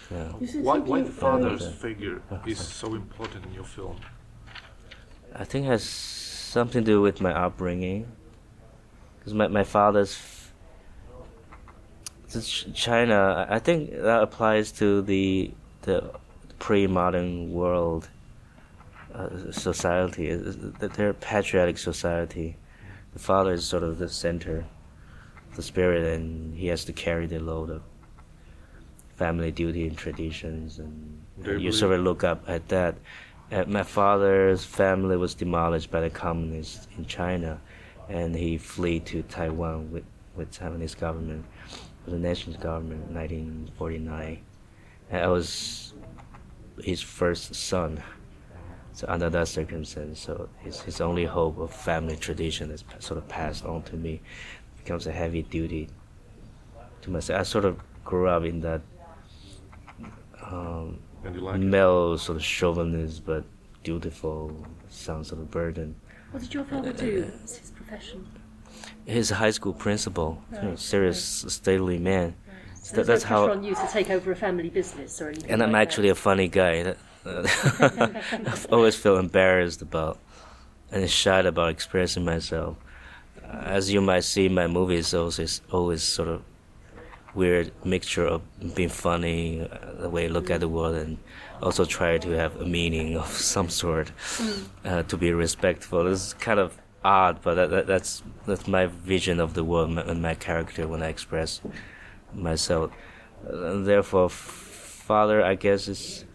Yeah. 0.09 0.31
Why, 0.61 0.79
why 0.79 1.01
the 1.01 1.11
father's 1.11 1.67
figure 1.67 2.21
is 2.45 2.59
so 2.59 2.95
important 2.95 3.45
in 3.45 3.53
your 3.53 3.63
film? 3.63 3.97
I 5.33 5.45
think 5.45 5.65
it 5.65 5.69
has 5.69 5.83
something 5.83 6.83
to 6.83 6.91
do 6.91 7.01
with 7.01 7.21
my 7.21 7.31
upbringing. 7.31 8.11
Because 9.21 9.35
my, 9.35 9.47
my 9.47 9.63
father's 9.63 10.17
China, 12.73 13.45
I 13.47 13.59
think 13.59 13.91
that 13.91 14.23
applies 14.23 14.71
to 14.73 15.03
the 15.03 15.51
the 15.83 16.11
pre-modern 16.57 17.53
world 17.53 18.09
uh, 19.13 19.51
society. 19.51 20.33
They're 20.33 21.09
a 21.09 21.13
patriotic 21.13 21.77
society. 21.77 22.57
The 23.13 23.19
father 23.19 23.53
is 23.53 23.65
sort 23.65 23.83
of 23.83 23.99
the 23.99 24.09
center, 24.09 24.65
the 25.55 25.61
spirit, 25.61 26.03
and 26.15 26.55
he 26.55 26.67
has 26.67 26.85
to 26.85 26.93
carry 26.93 27.27
the 27.27 27.39
load 27.39 27.69
of 27.69 27.83
family 29.17 29.51
duty 29.51 29.87
and 29.87 29.95
traditions, 29.95 30.79
and 30.79 31.21
you 31.45 31.71
sort 31.71 31.93
of 31.93 32.01
look 32.01 32.23
up 32.23 32.43
at 32.47 32.69
that. 32.69 32.95
Uh, 33.51 33.65
my 33.67 33.83
father's 33.83 34.63
family 34.63 35.17
was 35.17 35.35
demolished 35.35 35.91
by 35.91 35.99
the 35.99 36.09
communists 36.09 36.87
in 36.97 37.05
China, 37.05 37.59
and 38.09 38.35
he 38.35 38.57
fled 38.57 39.05
to 39.07 39.23
Taiwan 39.23 39.91
with 39.91 40.03
with 40.35 40.51
Taiwanese 40.51 40.97
government, 40.97 41.45
with 42.05 42.13
the 42.13 42.19
nation's 42.19 42.57
government 42.57 43.09
in 43.09 43.15
1949. 43.15 44.41
And 45.09 45.21
I 45.21 45.27
was 45.27 45.93
his 46.81 47.01
first 47.01 47.53
son. 47.53 48.01
So 48.93 49.05
under 49.07 49.29
that 49.29 49.47
circumstance, 49.47 50.19
so 50.19 50.49
his, 50.59 50.81
his 50.81 51.01
only 51.01 51.25
hope 51.25 51.57
of 51.57 51.73
family 51.73 52.17
tradition 52.17 52.71
is 52.71 52.83
sort 52.99 53.17
of 53.17 53.27
passed 53.27 53.65
on 53.65 53.83
to 53.83 53.95
me, 53.95 54.15
it 54.15 54.83
becomes 54.83 55.07
a 55.07 55.11
heavy 55.11 55.43
duty 55.43 55.89
to 57.01 57.09
myself. 57.09 57.39
I 57.39 57.43
sort 57.43 57.65
of 57.65 57.79
grew 58.03 58.27
up 58.27 58.43
in 58.43 58.59
that 58.61 58.81
um, 60.43 60.99
like 61.23 61.59
male 61.59 62.13
it? 62.13 62.17
sort 62.19 62.37
of 62.37 62.43
chauvinist, 62.43 63.25
but 63.25 63.45
dutiful, 63.83 64.65
sounds 64.89 65.29
sort 65.29 65.41
of 65.41 65.49
burden. 65.49 65.95
What 66.31 66.41
did 66.41 66.53
your 66.53 66.63
father 66.63 66.93
do? 66.93 67.31
What's 67.39 67.57
his 67.57 67.71
profession? 67.71 68.25
He's 69.05 69.31
a 69.31 69.35
high 69.35 69.51
school 69.51 69.73
principal, 69.73 70.41
right. 70.51 70.63
you 70.63 70.69
know, 70.69 70.75
serious, 70.75 71.43
right. 71.43 71.51
stately 71.51 71.97
man. 71.97 72.35
Right. 72.47 72.77
So 72.77 72.95
that, 72.97 73.07
that's 73.07 73.23
how. 73.23 73.51
on 73.51 73.63
you 73.63 73.75
to 73.75 73.87
take 73.91 74.09
over 74.09 74.31
a 74.31 74.35
family 74.35 74.69
business 74.69 75.21
or 75.21 75.29
anything. 75.29 75.51
And 75.51 75.61
I'm 75.61 75.75
actually 75.75 76.07
that. 76.07 76.13
a 76.13 76.21
funny 76.21 76.47
guy. 76.47 76.83
That, 76.83 76.97
I've 78.45 78.67
always 78.71 78.95
felt 78.95 79.19
embarrassed 79.19 79.81
about 79.81 80.19
and 80.91 81.09
shy 81.09 81.39
about 81.39 81.69
expressing 81.69 82.25
myself. 82.25 82.77
As 83.43 83.91
you 83.91 84.01
might 84.01 84.23
see, 84.23 84.47
my 84.49 84.67
movies 84.67 85.13
always 85.13 85.61
always 85.71 86.03
sort 86.03 86.29
of 86.29 86.43
weird 87.33 87.71
mixture 87.85 88.25
of 88.25 88.41
being 88.75 88.89
funny, 88.89 89.61
uh, 89.61 90.01
the 90.01 90.09
way 90.09 90.25
I 90.25 90.27
look 90.27 90.49
at 90.49 90.59
the 90.59 90.67
world, 90.67 90.95
and 90.95 91.17
also 91.61 91.85
try 91.85 92.17
to 92.17 92.29
have 92.31 92.59
a 92.59 92.65
meaning 92.65 93.17
of 93.17 93.27
some 93.27 93.69
sort, 93.69 94.11
mm. 94.17 94.65
uh, 94.85 95.03
to 95.03 95.17
be 95.17 95.31
respectful. 95.31 96.07
It's 96.07 96.33
kind 96.33 96.59
of 96.59 96.77
odd, 97.03 97.41
but 97.41 97.55
that, 97.55 97.69
that, 97.69 97.87
that's 97.87 98.23
that's 98.45 98.67
my 98.67 98.87
vision 98.87 99.39
of 99.39 99.53
the 99.53 99.63
world 99.63 99.97
and 99.97 100.21
my, 100.21 100.35
character 100.35 100.87
when 100.87 101.01
I 101.01 101.09
express 101.09 101.61
myself. 102.33 102.91
Uh, 103.47 103.77
therefore, 103.79 104.29
father, 104.29 105.43
I 105.43 105.55
guess 105.55 105.87
is 105.87 106.25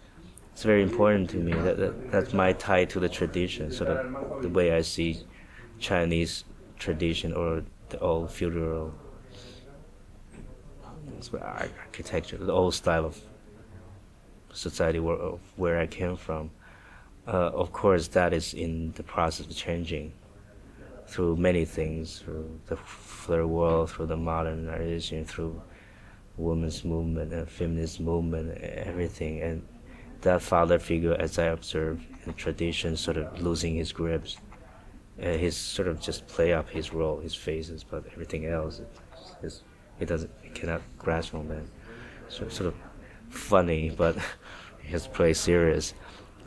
it's 0.53 0.63
very 0.63 0.83
important 0.83 1.31
to 1.31 1.37
me. 1.37 1.53
That, 1.53 1.77
that 1.79 2.11
that's 2.11 2.33
my 2.33 2.53
tie 2.53 2.85
to 2.87 3.01
the 3.01 3.09
tradition, 3.09 3.71
sort 3.71 3.91
of 3.91 4.43
the 4.43 4.49
way 4.49 4.73
I 4.73 4.83
see 4.83 5.23
Chinese 5.79 6.45
tradition 6.79 7.33
or 7.33 7.63
the 7.89 7.99
old 8.01 8.31
feudal 8.31 8.95
architecture, 11.41 12.37
the 12.37 12.53
old 12.53 12.75
style 12.75 13.05
of 13.05 13.21
society 14.57 14.99
where, 14.99 15.17
of 15.17 15.41
where 15.57 15.79
I 15.79 15.87
came 15.87 16.17
from. 16.17 16.51
Uh, 17.27 17.51
of 17.53 17.73
course, 17.73 18.09
that 18.09 18.33
is 18.33 18.55
in 18.55 18.93
the 18.93 19.03
process 19.03 19.47
of 19.47 19.57
changing 19.57 20.13
through 21.07 21.37
many 21.37 21.65
things, 21.65 22.21
through 22.21 22.61
the 22.67 23.47
world, 23.47 23.91
through 23.91 24.07
the 24.07 24.17
modernization, 24.17 25.25
through 25.25 25.61
women's 26.37 26.85
movement 26.85 27.33
and 27.33 27.49
feminist 27.49 28.01
movement, 28.01 28.57
everything. 28.61 29.41
And 29.41 29.67
that 30.23 30.43
father 30.43 30.79
figure, 30.79 31.17
as 31.19 31.39
I 31.39 31.47
observe 31.47 32.05
in 32.25 32.35
tradition, 32.35 32.97
sort 32.97 33.17
of 33.17 33.41
losing 33.41 33.77
his 33.77 33.93
grips. 33.93 34.39
Uh, 35.23 35.33
he's 35.33 35.57
sort 35.57 35.89
of 35.89 36.01
just 36.01 36.27
play 36.27 36.53
up 36.53 36.69
his 36.69 36.93
role, 36.93 37.21
his 37.21 37.35
faces, 37.35 37.83
but 37.83 38.05
everything 38.13 38.47
else, 38.47 38.83
is, 39.43 39.63
he 39.99 40.05
doesn't, 40.05 40.31
he 40.43 40.51
cannot 40.51 40.83
grasp 40.99 41.35
on 41.35 41.49
that. 41.49 41.63
So 42.29 42.49
sort 42.49 42.69
of 42.69 42.75
funny, 43.31 43.91
but 43.91 44.17
he 44.87 44.93
has 44.93 45.05
to 45.05 45.11
play 45.11 45.33
serious. 45.33 45.95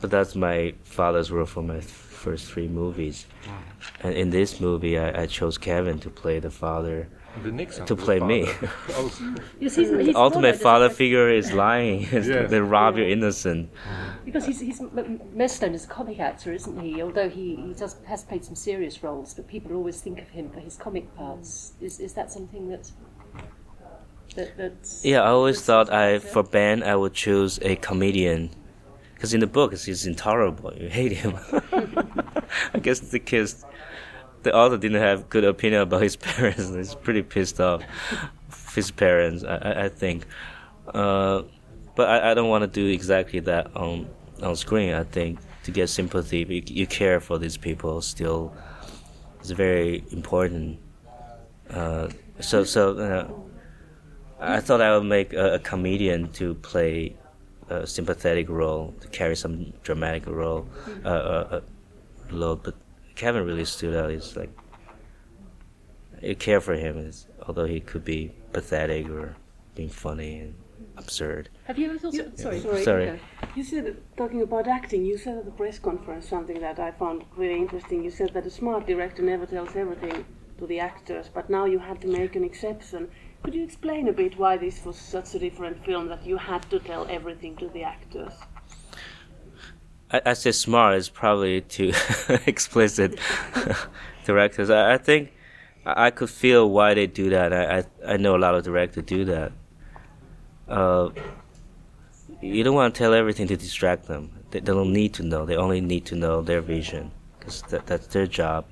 But 0.00 0.10
that's 0.10 0.34
my 0.34 0.74
father's 0.82 1.30
role 1.30 1.46
for 1.46 1.62
my 1.62 1.80
first 1.80 2.50
three 2.50 2.68
movies. 2.68 3.26
And 4.02 4.14
in 4.14 4.30
this 4.30 4.60
movie, 4.60 4.98
I, 4.98 5.22
I 5.22 5.26
chose 5.26 5.58
Kevin 5.58 5.98
to 6.00 6.10
play 6.10 6.38
the 6.38 6.50
father 6.50 7.08
to 7.86 7.96
play 7.96 8.18
me. 8.18 8.44
the 8.44 10.12
ultimate 10.16 10.56
father 10.56 10.90
figure 10.90 11.30
is 11.30 11.52
lying. 11.52 12.00
yes. 12.12 12.50
they 12.50 12.60
rob 12.60 12.96
your 12.96 13.08
innocent. 13.08 13.70
Because 14.24 14.46
he's, 14.46 14.60
he's 14.60 14.80
most 15.32 15.62
known 15.62 15.74
as 15.74 15.84
a 15.84 15.88
comic 15.88 16.18
actor, 16.18 16.52
isn't 16.52 16.80
he? 16.80 17.00
Although 17.00 17.28
he, 17.28 17.56
he 17.56 17.72
does 17.74 17.96
has 18.06 18.24
played 18.24 18.44
some 18.44 18.56
serious 18.56 19.02
roles, 19.02 19.34
but 19.34 19.46
people 19.46 19.74
always 19.74 20.00
think 20.00 20.20
of 20.20 20.28
him 20.30 20.50
for 20.50 20.60
his 20.60 20.76
comic 20.76 21.14
parts. 21.14 21.74
Is 21.80 22.00
is 22.00 22.14
that 22.14 22.32
something 22.32 22.68
that? 22.68 22.90
That 24.40 24.56
that's, 24.56 25.04
yeah, 25.04 25.22
I 25.22 25.28
always 25.28 25.60
thought 25.60 25.92
I 25.92 26.18
for 26.18 26.42
Ben 26.42 26.82
I 26.82 26.96
would 26.96 27.14
choose 27.14 27.58
a 27.62 27.76
comedian, 27.76 28.50
because 29.14 29.34
in 29.34 29.40
the 29.40 29.46
book 29.46 29.76
he's 29.76 30.06
intolerable. 30.06 30.72
You 30.74 30.88
hate 30.88 31.12
him. 31.12 31.36
I 32.74 32.78
guess 32.80 33.00
the 33.00 33.18
kids 33.18 33.64
the 34.42 34.54
author 34.54 34.78
didn't 34.78 35.00
have 35.00 35.28
good 35.28 35.44
opinion 35.44 35.82
about 35.82 36.02
his 36.02 36.16
parents. 36.28 36.70
He's 36.70 36.94
pretty 36.94 37.22
pissed 37.22 37.60
off 37.60 37.82
his 38.74 38.90
parents. 38.90 39.44
I, 39.44 39.84
I 39.84 39.88
think, 39.88 40.26
uh, 40.88 41.42
but 41.94 42.08
I, 42.08 42.30
I 42.30 42.34
don't 42.34 42.48
want 42.48 42.62
to 42.62 42.68
do 42.68 42.86
exactly 42.86 43.40
that 43.40 43.76
on 43.76 44.08
on 44.42 44.56
screen. 44.56 44.94
I 44.94 45.04
think 45.04 45.38
to 45.64 45.70
get 45.70 45.88
sympathy, 45.88 46.46
you, 46.48 46.62
you 46.66 46.86
care 46.86 47.20
for 47.20 47.38
these 47.38 47.58
people. 47.58 48.00
Still, 48.00 48.54
is 49.42 49.50
very 49.50 50.04
important. 50.10 50.78
Uh, 51.68 52.08
so 52.40 52.64
so. 52.64 52.96
Uh, 52.96 53.28
I 54.40 54.60
thought 54.60 54.80
I 54.80 54.96
would 54.96 55.06
make 55.06 55.32
a, 55.32 55.54
a 55.54 55.58
comedian 55.58 56.32
to 56.32 56.54
play 56.54 57.16
a 57.68 57.86
sympathetic 57.86 58.48
role, 58.48 58.94
to 59.00 59.08
carry 59.08 59.36
some 59.36 59.72
dramatic 59.82 60.26
role, 60.26 60.66
uh, 61.04 61.08
uh, 61.08 61.48
uh, 61.50 61.60
load. 62.30 62.62
But 62.62 62.74
Kevin 63.14 63.44
really 63.44 63.64
stood 63.64 63.94
out. 63.94 64.10
He's 64.10 64.36
like, 64.36 64.50
you 66.22 66.34
care 66.34 66.60
for 66.60 66.74
him, 66.74 66.98
is, 66.98 67.26
although 67.46 67.66
he 67.66 67.80
could 67.80 68.04
be 68.04 68.32
pathetic 68.52 69.08
or 69.08 69.36
being 69.74 69.88
funny 69.88 70.40
and 70.40 70.54
absurd. 70.96 71.48
Have 71.64 71.78
you 71.78 71.90
ever 71.90 71.98
thought? 71.98 72.14
You, 72.14 72.32
sorry, 72.34 72.60
sorry. 72.60 72.84
Sorry. 72.84 73.20
You 73.54 73.62
said 73.62 73.96
talking 74.16 74.42
about 74.42 74.66
acting. 74.66 75.04
You 75.04 75.16
said 75.16 75.38
at 75.38 75.44
the 75.44 75.50
press 75.50 75.78
conference 75.78 76.28
something 76.28 76.60
that 76.60 76.78
I 76.78 76.90
found 76.92 77.24
really 77.36 77.56
interesting. 77.56 78.02
You 78.02 78.10
said 78.10 78.30
that 78.34 78.46
a 78.46 78.50
smart 78.50 78.86
director 78.86 79.22
never 79.22 79.46
tells 79.46 79.76
everything 79.76 80.24
to 80.58 80.66
the 80.66 80.80
actors, 80.80 81.30
but 81.32 81.48
now 81.48 81.64
you 81.64 81.78
had 81.78 82.00
to 82.02 82.08
make 82.08 82.36
an 82.36 82.44
exception. 82.44 83.10
Could 83.42 83.54
you 83.54 83.64
explain 83.64 84.08
a 84.08 84.12
bit 84.12 84.38
why 84.38 84.56
this 84.58 84.84
was 84.84 84.96
such 84.96 85.34
a 85.34 85.38
different 85.38 85.84
film 85.84 86.08
that 86.08 86.26
you 86.26 86.36
had 86.36 86.62
to 86.70 86.78
tell 86.78 87.06
everything 87.08 87.56
to 87.56 87.68
the 87.68 87.82
actors? 87.82 88.32
I, 90.10 90.20
I 90.26 90.32
say 90.34 90.52
smart 90.52 90.96
is 90.96 91.08
probably 91.08 91.62
too 91.62 91.92
explicit 92.46 93.18
directors. 94.24 94.68
I, 94.68 94.94
I 94.94 94.98
think 94.98 95.32
I 95.86 96.10
could 96.10 96.28
feel 96.28 96.70
why 96.70 96.94
they 96.94 97.06
do 97.06 97.30
that. 97.30 97.52
I, 97.52 97.78
I, 97.78 98.12
I 98.14 98.16
know 98.18 98.36
a 98.36 98.38
lot 98.38 98.54
of 98.54 98.62
directors 98.62 99.04
do 99.04 99.24
that. 99.24 99.52
Uh, 100.68 101.10
you 102.42 102.62
don't 102.62 102.74
want 102.74 102.94
to 102.94 102.98
tell 102.98 103.14
everything 103.14 103.48
to 103.48 103.56
distract 103.56 104.06
them. 104.06 104.30
They, 104.50 104.60
they 104.60 104.72
don't 104.72 104.92
need 104.92 105.14
to 105.14 105.22
know. 105.22 105.46
They 105.46 105.56
only 105.56 105.80
need 105.80 106.04
to 106.06 106.16
know 106.16 106.42
their 106.42 106.60
vision 106.60 107.10
because 107.38 107.62
that, 107.62 107.86
that's 107.86 108.06
their 108.08 108.26
job, 108.26 108.66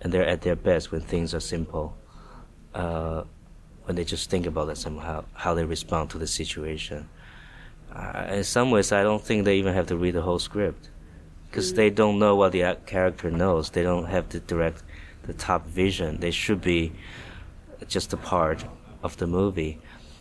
and 0.00 0.12
they're 0.12 0.26
at 0.26 0.42
their 0.42 0.56
best 0.56 0.92
when 0.92 1.00
things 1.00 1.34
are 1.34 1.40
simple. 1.40 1.96
Uh, 2.72 3.24
when 3.92 3.96
they 3.98 4.04
just 4.04 4.30
think 4.30 4.46
about 4.46 4.70
it 4.70 4.78
somehow, 4.78 5.22
how 5.34 5.52
they 5.52 5.64
respond 5.66 6.08
to 6.08 6.16
the 6.16 6.26
situation. 6.26 7.06
Uh, 7.94 8.24
in 8.30 8.42
some 8.42 8.70
ways, 8.70 8.90
I 8.90 9.02
don't 9.02 9.22
think 9.22 9.44
they 9.44 9.58
even 9.58 9.74
have 9.74 9.88
to 9.88 9.98
read 9.98 10.14
the 10.14 10.22
whole 10.22 10.38
script 10.38 10.88
because 11.50 11.74
mm. 11.74 11.76
they 11.76 11.90
don't 11.90 12.18
know 12.18 12.34
what 12.34 12.52
the 12.52 12.78
character 12.86 13.30
knows. 13.30 13.68
They 13.68 13.82
don't 13.82 14.06
have 14.06 14.30
to 14.30 14.40
direct 14.40 14.82
the 15.24 15.34
top 15.34 15.66
vision. 15.66 16.20
They 16.20 16.30
should 16.30 16.62
be 16.62 16.92
just 17.86 18.14
a 18.14 18.16
part 18.16 18.64
of 19.02 19.18
the 19.18 19.26
movie. 19.26 19.78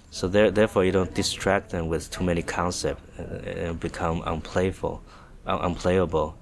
So 0.09 0.27
there, 0.27 0.51
therefore, 0.51 0.83
you 0.83 0.91
don't 0.91 1.13
distract 1.13 1.69
them 1.69 1.87
with 1.87 2.11
too 2.11 2.25
many 2.25 2.41
concepts 2.41 3.03
and 3.17 3.79
become 3.79 4.21
unplayful, 4.25 5.01
unplayable. 5.45 6.37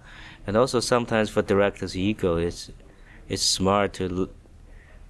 And 0.48 0.58
also, 0.58 0.80
sometimes 0.80 1.30
for 1.30 1.44
directors' 1.44 1.96
ego, 1.96 2.38
it's 2.38 2.72
it's 3.28 3.44
smart 3.44 3.94
to 3.94 4.32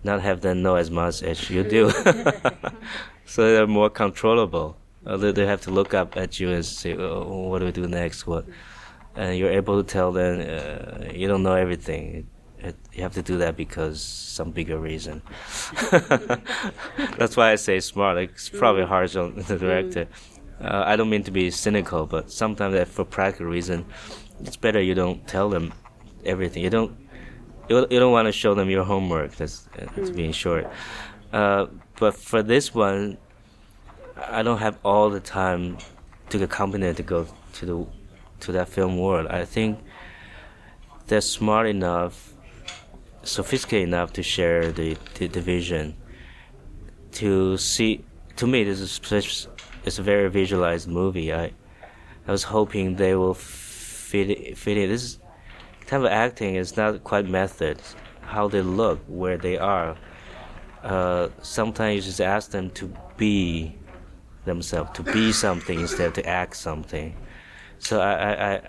not 0.03 0.21
have 0.21 0.41
them 0.41 0.61
know 0.61 0.75
as 0.75 0.89
much 0.89 1.23
as 1.23 1.49
you 1.49 1.63
do. 1.63 1.91
so 3.25 3.53
they're 3.53 3.67
more 3.67 3.89
controllable. 3.89 4.77
They, 5.03 5.31
they 5.31 5.45
have 5.45 5.61
to 5.61 5.71
look 5.71 5.93
up 5.93 6.17
at 6.17 6.39
you 6.39 6.51
and 6.51 6.65
say, 6.65 6.95
oh, 6.95 7.47
"What 7.49 7.59
do 7.59 7.65
we 7.65 7.71
do 7.71 7.87
next?" 7.87 8.27
What, 8.27 8.45
and 9.15 9.37
you're 9.37 9.51
able 9.51 9.81
to 9.81 9.87
tell 9.87 10.11
them 10.11 10.39
uh, 10.39 11.11
you 11.13 11.27
don't 11.27 11.43
know 11.43 11.55
everything. 11.55 12.15
It, 12.15 12.25
it, 12.59 12.75
you 12.93 13.03
have 13.03 13.13
to 13.13 13.21
do 13.21 13.37
that 13.37 13.55
because 13.55 14.01
some 14.01 14.51
bigger 14.51 14.77
reason. 14.77 15.21
That's 17.17 17.37
why 17.37 17.51
I 17.51 17.55
say 17.55 17.79
smart. 17.79 18.17
It's 18.17 18.49
probably 18.49 18.85
harsh 18.85 19.15
on 19.15 19.35
the 19.35 19.57
director. 19.57 20.07
Uh, 20.61 20.83
I 20.85 20.97
don't 20.97 21.09
mean 21.09 21.23
to 21.23 21.31
be 21.31 21.51
cynical, 21.51 22.05
but 22.05 22.31
sometimes 22.31 22.89
for 22.89 23.05
practical 23.05 23.45
reason, 23.45 23.85
it's 24.41 24.57
better 24.57 24.81
you 24.81 24.93
don't 24.93 25.25
tell 25.25 25.49
them 25.49 25.73
everything. 26.25 26.63
You 26.63 26.69
don't 26.69 27.08
you, 27.69 27.87
you 27.89 27.99
don't 27.99 28.11
want 28.11 28.27
to 28.27 28.31
show 28.31 28.53
them 28.53 28.69
your 28.69 28.83
homework. 28.83 29.35
That's, 29.35 29.67
that's 29.75 30.09
being 30.09 30.31
short. 30.31 30.67
Uh, 31.31 31.67
but 31.99 32.15
for 32.15 32.41
this 32.41 32.73
one, 32.73 33.17
I 34.27 34.43
don't 34.43 34.57
have 34.57 34.77
all 34.83 35.09
the 35.09 35.19
time 35.19 35.77
to 36.29 36.43
accompany 36.43 36.87
them 36.87 36.95
to 36.95 37.03
go 37.03 37.27
to 37.53 37.65
the 37.65 37.85
to 38.41 38.51
that 38.53 38.69
film 38.69 38.97
world. 38.97 39.27
I 39.27 39.45
think 39.45 39.79
they're 41.07 41.21
smart 41.21 41.67
enough, 41.67 42.33
sophisticated 43.23 43.87
enough 43.87 44.13
to 44.13 44.23
share 44.23 44.71
the, 44.71 44.97
the, 45.15 45.27
the 45.27 45.41
vision. 45.41 45.95
To 47.13 47.57
see, 47.57 48.05
to 48.37 48.47
me, 48.47 48.63
this 48.63 48.79
is 48.79 49.47
it's 49.85 49.99
a 49.99 50.03
very 50.03 50.29
visualized 50.29 50.87
movie. 50.87 51.33
I 51.33 51.51
I 52.27 52.31
was 52.31 52.43
hoping 52.43 52.95
they 52.95 53.15
will 53.15 53.33
fit 53.33 54.57
fit 54.57 54.77
it. 54.77 54.87
This 54.87 55.03
is 55.03 55.19
type 55.89 56.01
of 56.01 56.05
acting 56.05 56.55
is 56.55 56.77
not 56.77 57.03
quite 57.03 57.27
method. 57.27 57.81
How 58.21 58.47
they 58.47 58.61
look, 58.61 58.99
where 59.07 59.37
they 59.37 59.57
are. 59.57 59.97
Uh, 60.83 61.29
sometimes 61.41 61.95
you 61.95 62.01
just 62.03 62.21
ask 62.21 62.51
them 62.51 62.69
to 62.71 62.93
be 63.17 63.75
themselves, 64.45 64.91
to 64.93 65.03
be 65.03 65.31
something 65.31 65.79
instead 65.79 66.07
of 66.07 66.13
to 66.13 66.25
act 66.25 66.55
something. 66.55 67.15
So 67.79 67.99
I, 67.99 68.53
I, 68.53 68.61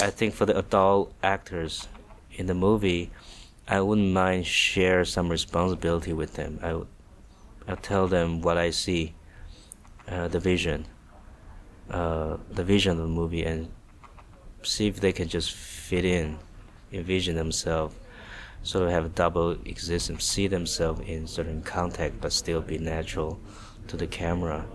I 0.00 0.10
think 0.10 0.34
for 0.34 0.46
the 0.46 0.56
adult 0.56 1.12
actors 1.22 1.88
in 2.32 2.46
the 2.46 2.54
movie, 2.54 3.10
I 3.66 3.80
wouldn't 3.80 4.12
mind 4.12 4.46
share 4.46 5.04
some 5.04 5.28
responsibility 5.28 6.12
with 6.12 6.34
them. 6.34 6.60
I, 6.62 6.80
I'll 7.66 7.76
tell 7.76 8.06
them 8.06 8.42
what 8.42 8.58
I 8.58 8.70
see, 8.70 9.14
uh, 10.06 10.28
the 10.28 10.38
vision, 10.38 10.86
uh, 11.90 12.36
the 12.50 12.64
vision 12.64 12.92
of 12.92 12.98
the 12.98 13.08
movie, 13.08 13.44
and 13.44 13.70
see 14.62 14.86
if 14.86 15.00
they 15.00 15.12
can 15.12 15.28
just 15.28 15.52
fit 15.52 16.04
in, 16.04 16.38
envision 16.94 17.36
themselves, 17.36 17.94
sort 18.62 18.84
of 18.84 18.90
have 18.90 19.04
a 19.04 19.08
double 19.08 19.52
existence, 19.64 20.24
see 20.24 20.46
themselves 20.46 21.00
in 21.06 21.26
certain 21.26 21.62
context, 21.62 22.20
but 22.20 22.32
still 22.32 22.60
be 22.60 22.78
natural 22.78 23.38
to 23.88 23.96
the 23.96 24.06
camera. 24.06 24.66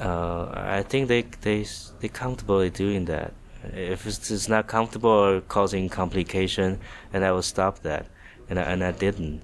Uh, 0.00 0.50
I 0.54 0.82
think 0.82 1.08
they 1.08 1.22
they 1.42 1.66
they 2.00 2.08
comfortable 2.08 2.66
doing 2.70 3.04
that. 3.06 3.34
If 3.74 4.06
it's, 4.06 4.30
it's, 4.30 4.48
not 4.48 4.68
comfortable 4.68 5.10
or 5.10 5.40
causing 5.42 5.90
complication, 5.90 6.80
and 7.12 7.24
I 7.24 7.32
will 7.32 7.42
stop 7.42 7.80
that, 7.80 8.06
and 8.48 8.58
I, 8.58 8.62
and 8.62 8.82
I 8.82 8.92
didn't. 8.92 9.42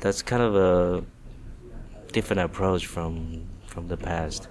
That's 0.00 0.22
kind 0.22 0.42
of 0.42 0.56
a 0.56 1.04
different 2.12 2.40
approach 2.40 2.86
from 2.86 3.46
from 3.66 3.88
the 3.88 3.98
past. 3.98 4.48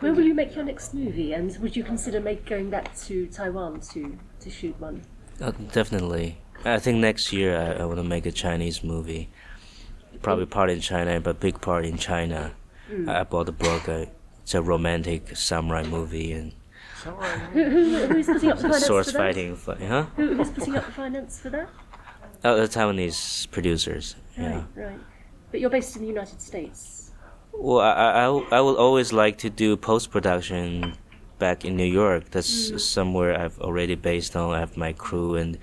Where 0.00 0.14
will 0.14 0.24
you 0.24 0.34
make 0.34 0.54
your 0.54 0.64
next 0.64 0.94
movie? 0.94 1.34
And 1.34 1.56
would 1.58 1.76
you 1.76 1.84
consider 1.84 2.20
make, 2.20 2.46
going 2.46 2.70
back 2.70 2.96
to 3.06 3.26
Taiwan 3.26 3.80
to, 3.92 4.18
to 4.40 4.50
shoot 4.50 4.78
one? 4.80 5.02
Uh, 5.40 5.52
definitely. 5.72 6.38
I 6.64 6.78
think 6.78 6.98
next 6.98 7.32
year 7.32 7.56
I, 7.56 7.82
I 7.82 7.84
want 7.84 7.98
to 7.98 8.04
make 8.04 8.26
a 8.26 8.32
Chinese 8.32 8.84
movie. 8.84 9.30
Probably 10.22 10.46
part 10.46 10.70
in 10.70 10.80
China, 10.80 11.20
but 11.20 11.40
big 11.40 11.60
part 11.60 11.86
in 11.86 11.96
China. 11.96 12.52
Mm. 12.90 13.08
I, 13.08 13.20
I 13.20 13.24
bought 13.24 13.46
the 13.46 13.52
book. 13.52 13.88
Uh, 13.88 14.06
it's 14.42 14.54
a 14.54 14.62
romantic 14.62 15.36
samurai 15.36 15.84
movie 15.84 16.32
and. 16.32 16.52
who, 17.04 17.10
who, 17.64 18.06
who's 18.08 18.26
putting 18.26 18.50
up 18.50 18.58
the 18.58 18.64
finance 18.64 18.84
Swords 18.84 19.10
for 19.10 19.18
that? 19.18 19.34
fighting, 19.34 19.58
huh? 19.88 20.02
Who, 20.16 20.34
who's 20.34 20.50
putting 20.50 20.76
up 20.76 20.84
the 20.84 20.92
finance 20.92 21.40
for 21.40 21.48
that? 21.48 21.68
Oh, 22.44 22.56
the 22.56 22.68
Taiwanese 22.68 23.50
producers. 23.50 24.16
Right, 24.36 24.64
yeah. 24.76 24.82
right. 24.82 25.00
But 25.50 25.60
you're 25.60 25.70
based 25.70 25.96
in 25.96 26.02
the 26.02 26.08
United 26.08 26.42
States. 26.42 27.12
Well, 27.52 27.80
I, 27.80 27.92
I, 27.92 28.24
I 28.26 28.60
would 28.60 28.76
always 28.76 29.12
like 29.14 29.38
to 29.38 29.50
do 29.50 29.76
post 29.76 30.10
production 30.10 30.94
back 31.40 31.64
in 31.64 31.76
New 31.76 31.92
York. 32.02 32.30
That's 32.30 32.70
mm. 32.70 32.78
somewhere 32.78 33.40
I've 33.40 33.58
already 33.60 33.96
based 33.96 34.36
on. 34.36 34.54
I 34.54 34.60
have 34.60 34.76
my 34.76 34.92
crew, 34.92 35.34
and 35.34 35.58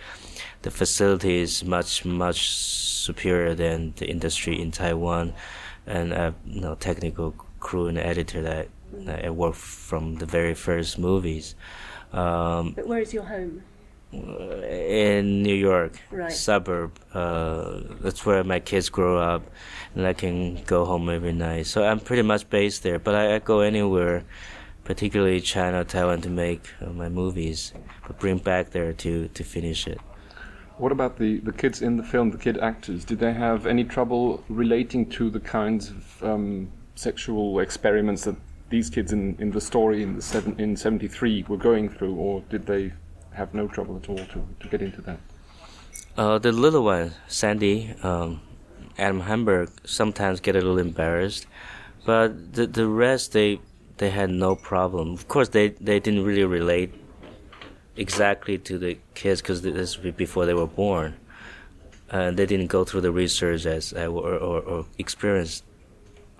the 0.64 0.72
facility 0.72 1.40
is 1.40 1.64
much 1.64 2.04
much 2.04 2.50
superior 2.50 3.56
than 3.56 3.94
the 3.96 4.10
industry 4.10 4.60
in 4.60 4.72
Taiwan. 4.72 5.34
And 5.86 6.14
I 6.14 6.18
have 6.18 6.36
you 6.46 6.60
know, 6.60 6.76
technical 6.76 7.32
crew 7.62 7.88
and 7.88 7.98
editor 7.98 8.42
that 8.42 8.68
mm. 8.94 9.26
I 9.26 9.30
work 9.30 9.56
from 9.56 10.16
the 10.16 10.26
very 10.26 10.56
first 10.56 11.00
movies. 11.00 11.56
Um, 12.12 12.74
but 12.76 12.88
where 12.88 13.00
is 13.00 13.14
your 13.14 13.24
home? 13.24 13.64
in 14.14 15.44
New 15.44 15.54
York, 15.56 16.00
right. 16.12 16.32
suburb. 16.32 16.98
Uh, 17.14 17.82
that's 18.02 18.26
where 18.26 18.44
my 18.44 18.60
kids 18.60 18.90
grow 18.90 19.18
up, 19.18 19.44
and 19.96 20.06
I 20.06 20.14
can 20.14 20.64
go 20.64 20.86
home 20.86 21.10
every 21.10 21.34
night. 21.34 21.68
So 21.68 21.84
I'm 21.84 22.00
pretty 22.00 22.22
much 22.22 22.50
based 22.50 22.84
there, 22.84 23.00
but 23.00 23.16
I, 23.16 23.36
I 23.36 23.40
go 23.40 23.62
anywhere, 23.62 24.24
particularly 24.88 25.42
China, 25.42 25.84
Taiwan, 25.84 26.22
to 26.22 26.30
make 26.30 26.70
uh, 26.82 26.90
my 26.92 27.10
movies, 27.10 27.74
but 28.08 28.18
bring 28.20 28.38
back 28.38 28.72
there 28.72 28.94
to 28.94 29.28
to 29.28 29.44
finish 29.44 29.86
it. 29.86 30.00
What 30.78 30.94
about 30.94 31.18
the, 31.18 31.40
the 31.40 31.52
kids 31.52 31.82
in 31.82 31.98
the 31.98 32.04
film, 32.04 32.32
the 32.32 32.38
kid 32.38 32.58
actors? 32.60 33.04
Did 33.04 33.20
they 33.20 33.34
have 33.34 33.68
any 33.68 33.84
trouble 33.84 34.44
relating 34.48 35.10
to 35.18 35.30
the 35.30 35.42
kinds 35.42 35.90
of 35.90 36.24
um, 36.24 36.72
sexual 36.96 37.60
experiments 37.60 38.24
that 38.24 38.38
these 38.70 38.90
kids 38.90 39.12
in, 39.12 39.36
in 39.40 39.52
the 39.52 39.60
story 39.60 40.04
in 40.04 40.16
the 40.16 40.22
seven, 40.22 40.56
in 40.58 40.78
'73 40.78 41.46
were 41.50 41.58
going 41.58 41.90
through, 41.90 42.16
or 42.16 42.42
did 42.50 42.66
they 42.66 42.94
have 43.34 43.54
no 43.54 43.68
trouble 43.68 43.98
at 43.98 44.08
all 44.08 44.24
to, 44.34 44.48
to 44.62 44.68
get 44.70 44.82
into 44.82 45.02
that? 45.02 45.20
Uh, 46.16 46.40
the 46.40 46.54
little 46.54 46.86
one, 46.86 47.12
Sandy, 47.28 47.94
um, 48.04 48.40
Adam 48.98 49.20
Hann-Byrd, 49.20 49.70
sometimes 49.84 50.40
get 50.40 50.56
a 50.56 50.60
little 50.60 50.80
embarrassed, 50.80 51.46
but 52.06 52.54
the 52.54 52.66
the 52.68 52.88
rest 52.88 53.34
they 53.34 53.60
they 53.98 54.10
had 54.10 54.30
no 54.30 54.56
problem. 54.56 55.14
Of 55.14 55.28
course, 55.28 55.50
they 55.50 55.70
they 55.70 56.00
didn't 56.00 56.24
really 56.24 56.46
relate 56.46 56.94
exactly 57.96 58.58
to 58.60 58.78
the 58.78 58.98
kids 59.16 59.42
because 59.42 59.62
this 59.62 59.98
was 59.98 60.14
before 60.14 60.46
they 60.46 60.54
were 60.54 60.68
born, 60.68 61.16
and 62.10 62.38
they 62.38 62.46
didn't 62.46 62.68
go 62.68 62.84
through 62.84 63.02
the 63.02 63.12
research 63.12 63.66
as 63.66 63.94
or, 63.94 64.08
or, 64.08 64.60
or 64.62 64.86
experience 64.98 65.64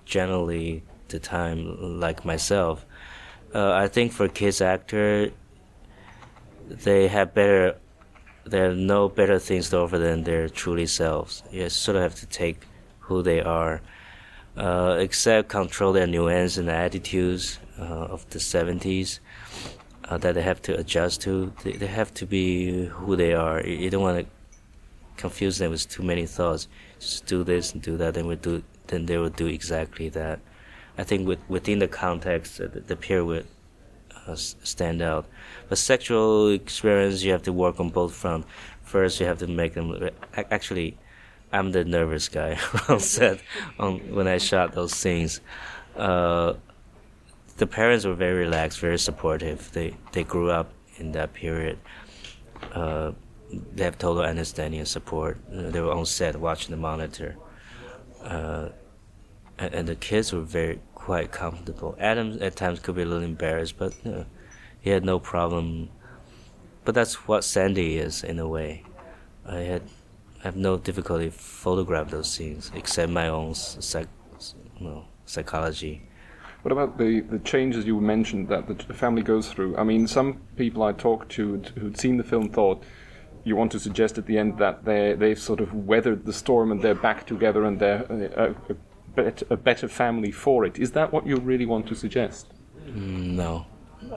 generally 0.04 0.82
the 1.08 1.18
time 1.18 2.00
like 2.00 2.24
myself. 2.24 2.84
Uh, 3.54 3.72
I 3.72 3.88
think 3.88 4.12
for 4.12 4.28
kids 4.28 4.60
actor, 4.60 5.30
they 6.68 7.08
have 7.08 7.34
better, 7.34 7.76
there 8.44 8.70
are 8.70 8.74
no 8.74 9.08
better 9.08 9.38
things 9.38 9.70
to 9.70 9.78
offer 9.78 9.98
than 9.98 10.24
their 10.24 10.48
truly 10.48 10.86
selves. 10.86 11.42
You 11.50 11.68
sort 11.70 11.96
of 11.96 12.02
have 12.02 12.14
to 12.16 12.26
take 12.26 12.66
who 13.00 13.22
they 13.22 13.40
are, 13.40 13.80
uh, 14.58 14.96
except 14.98 15.48
control 15.48 15.92
their 15.92 16.06
nuance 16.06 16.56
and 16.56 16.68
attitudes 16.68 17.58
uh, 17.78 17.82
of 17.82 18.28
the 18.30 18.38
70s 18.38 19.20
uh, 20.04 20.18
that 20.18 20.34
they 20.34 20.42
have 20.42 20.60
to 20.62 20.76
adjust 20.76 21.20
to. 21.22 21.52
They, 21.62 21.72
they 21.72 21.86
have 21.86 22.12
to 22.14 22.26
be 22.26 22.86
who 22.86 23.14
they 23.14 23.34
are. 23.34 23.64
You, 23.64 23.76
you 23.76 23.90
don't 23.90 24.02
want 24.02 24.18
to 24.18 24.26
confuse 25.16 25.58
them 25.58 25.70
with 25.70 25.88
too 25.88 26.02
many 26.02 26.26
thoughts. 26.26 26.66
Just 26.98 27.26
do 27.26 27.44
this 27.44 27.72
and 27.72 27.80
do 27.80 27.96
that, 27.98 28.14
then 28.14 28.26
we 28.26 28.36
do. 28.36 28.62
Then 28.88 29.06
they 29.06 29.18
will 29.18 29.28
do 29.28 29.46
exactly 29.46 30.08
that. 30.10 30.40
I 30.96 31.04
think 31.04 31.28
with, 31.28 31.38
within 31.48 31.78
the 31.78 31.88
context, 31.88 32.60
uh, 32.60 32.66
the, 32.66 32.80
the 32.80 32.96
peer 32.96 33.24
would 33.24 33.46
uh, 34.26 34.34
stand 34.34 35.02
out. 35.02 35.26
But 35.68 35.78
sexual 35.78 36.48
experience, 36.48 37.22
you 37.22 37.30
have 37.32 37.42
to 37.42 37.52
work 37.52 37.78
on 37.78 37.90
both 37.90 38.14
fronts. 38.14 38.48
First, 38.82 39.20
you 39.20 39.26
have 39.26 39.38
to 39.38 39.46
make 39.46 39.74
them. 39.74 40.10
Actually, 40.34 40.96
I'm 41.52 41.72
the 41.72 41.84
nervous 41.84 42.28
guy 42.28 42.58
on 42.88 43.00
set 43.00 43.40
on, 43.78 44.14
when 44.14 44.26
I 44.26 44.38
shot 44.38 44.72
those 44.72 44.92
scenes. 44.92 45.40
Uh, 45.96 46.54
the 47.56 47.66
parents 47.66 48.04
were 48.04 48.14
very 48.14 48.44
relaxed, 48.44 48.78
very 48.80 48.98
supportive. 48.98 49.72
They 49.72 49.94
they 50.12 50.24
grew 50.24 50.50
up 50.50 50.70
in 50.98 51.12
that 51.12 51.32
period. 51.32 51.78
Uh, 52.72 53.12
they 53.50 53.84
have 53.84 53.98
total 53.98 54.22
understanding 54.22 54.80
and 54.80 54.88
support. 54.88 55.38
They 55.50 55.80
were 55.80 55.92
on 55.92 56.06
set 56.06 56.36
watching 56.36 56.70
the 56.70 56.76
monitor. 56.76 57.36
Uh, 58.22 58.68
and, 59.58 59.88
the 59.88 59.94
kids 59.94 60.32
were 60.32 60.42
very 60.42 60.80
quite 60.94 61.32
comfortable. 61.32 61.96
Adam 61.98 62.38
at 62.40 62.56
times 62.56 62.78
could 62.78 62.94
be 62.94 63.02
a 63.02 63.06
little 63.06 63.24
embarrassed, 63.24 63.76
but 63.78 63.94
you 64.04 64.10
know, 64.10 64.26
he 64.80 64.90
had 64.90 65.04
no 65.04 65.18
problem. 65.18 65.88
But 66.84 66.94
that's 66.94 67.26
what 67.26 67.42
Sandy 67.42 67.98
is 67.98 68.22
in 68.22 68.38
a 68.38 68.46
way. 68.46 68.84
I 69.46 69.60
had 69.60 69.82
have 70.42 70.56
no 70.56 70.78
difficulty 70.78 71.30
photograph 71.30 72.10
those 72.10 72.30
scenes 72.30 72.70
except 72.74 73.10
my 73.10 73.28
own 73.28 73.54
psych, 73.54 74.08
you 74.78 74.86
know, 74.86 75.04
psychology. 75.26 76.08
What 76.62 76.72
about 76.72 76.98
the, 76.98 77.20
the 77.20 77.38
changes 77.40 77.86
you 77.86 78.00
mentioned 78.00 78.48
that 78.48 78.66
the 78.66 78.94
family 78.94 79.22
goes 79.22 79.48
through? 79.48 79.76
I 79.76 79.84
mean, 79.84 80.06
some 80.06 80.40
people 80.56 80.82
I 80.82 80.92
talked 80.92 81.30
to 81.32 81.62
who'd 81.78 81.98
seen 81.98 82.16
the 82.16 82.24
film 82.24 82.50
thought 82.50 82.82
you 83.44 83.56
want 83.56 83.72
to 83.72 83.80
suggest 83.80 84.18
at 84.18 84.26
the 84.26 84.36
end 84.36 84.58
that 84.58 84.84
they 84.84 85.14
they've 85.14 85.38
sort 85.38 85.60
of 85.60 85.72
weathered 85.72 86.26
the 86.26 86.32
storm 86.32 86.70
and 86.72 86.82
they're 86.82 86.94
back 86.94 87.26
together 87.26 87.64
and 87.64 87.78
they're 87.78 88.04
uh, 88.36 88.52
uh, 88.70 88.74
bet- 89.14 89.42
a 89.50 89.56
better 89.56 89.88
family 89.88 90.30
for 90.30 90.64
it. 90.64 90.78
Is 90.78 90.92
that 90.92 91.12
what 91.12 91.26
you 91.26 91.36
really 91.36 91.66
want 91.66 91.86
to 91.88 91.94
suggest? 91.94 92.48
No. 92.86 93.66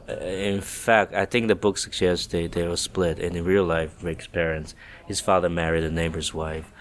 In 0.07 0.61
fact, 0.61 1.13
I 1.13 1.25
think 1.25 1.47
the 1.47 1.55
book 1.55 1.77
suggests 1.77 2.27
they, 2.27 2.47
they 2.47 2.67
were 2.67 2.77
split. 2.77 3.19
And 3.19 3.35
in 3.35 3.43
real 3.43 3.63
life, 3.63 4.03
Rick's 4.03 4.27
parents, 4.27 4.75
his 5.07 5.19
father 5.19 5.49
married 5.49 5.83
a 5.83 5.91
neighbor's 5.91 6.33
wife. 6.33 6.71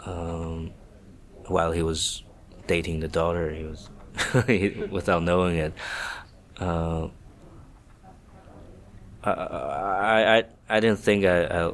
Um, 0.00 0.72
while 1.46 1.72
he 1.72 1.82
was 1.82 2.24
dating 2.66 3.00
the 3.00 3.08
daughter, 3.08 3.50
he 3.50 3.64
was 3.64 3.88
without 4.90 5.22
knowing 5.22 5.56
it. 5.56 5.72
Uh, 6.58 7.08
I, 9.24 10.38
I 10.38 10.44
I 10.68 10.80
didn't 10.80 10.98
think 10.98 11.24
I, 11.24 11.44
I 11.44 11.72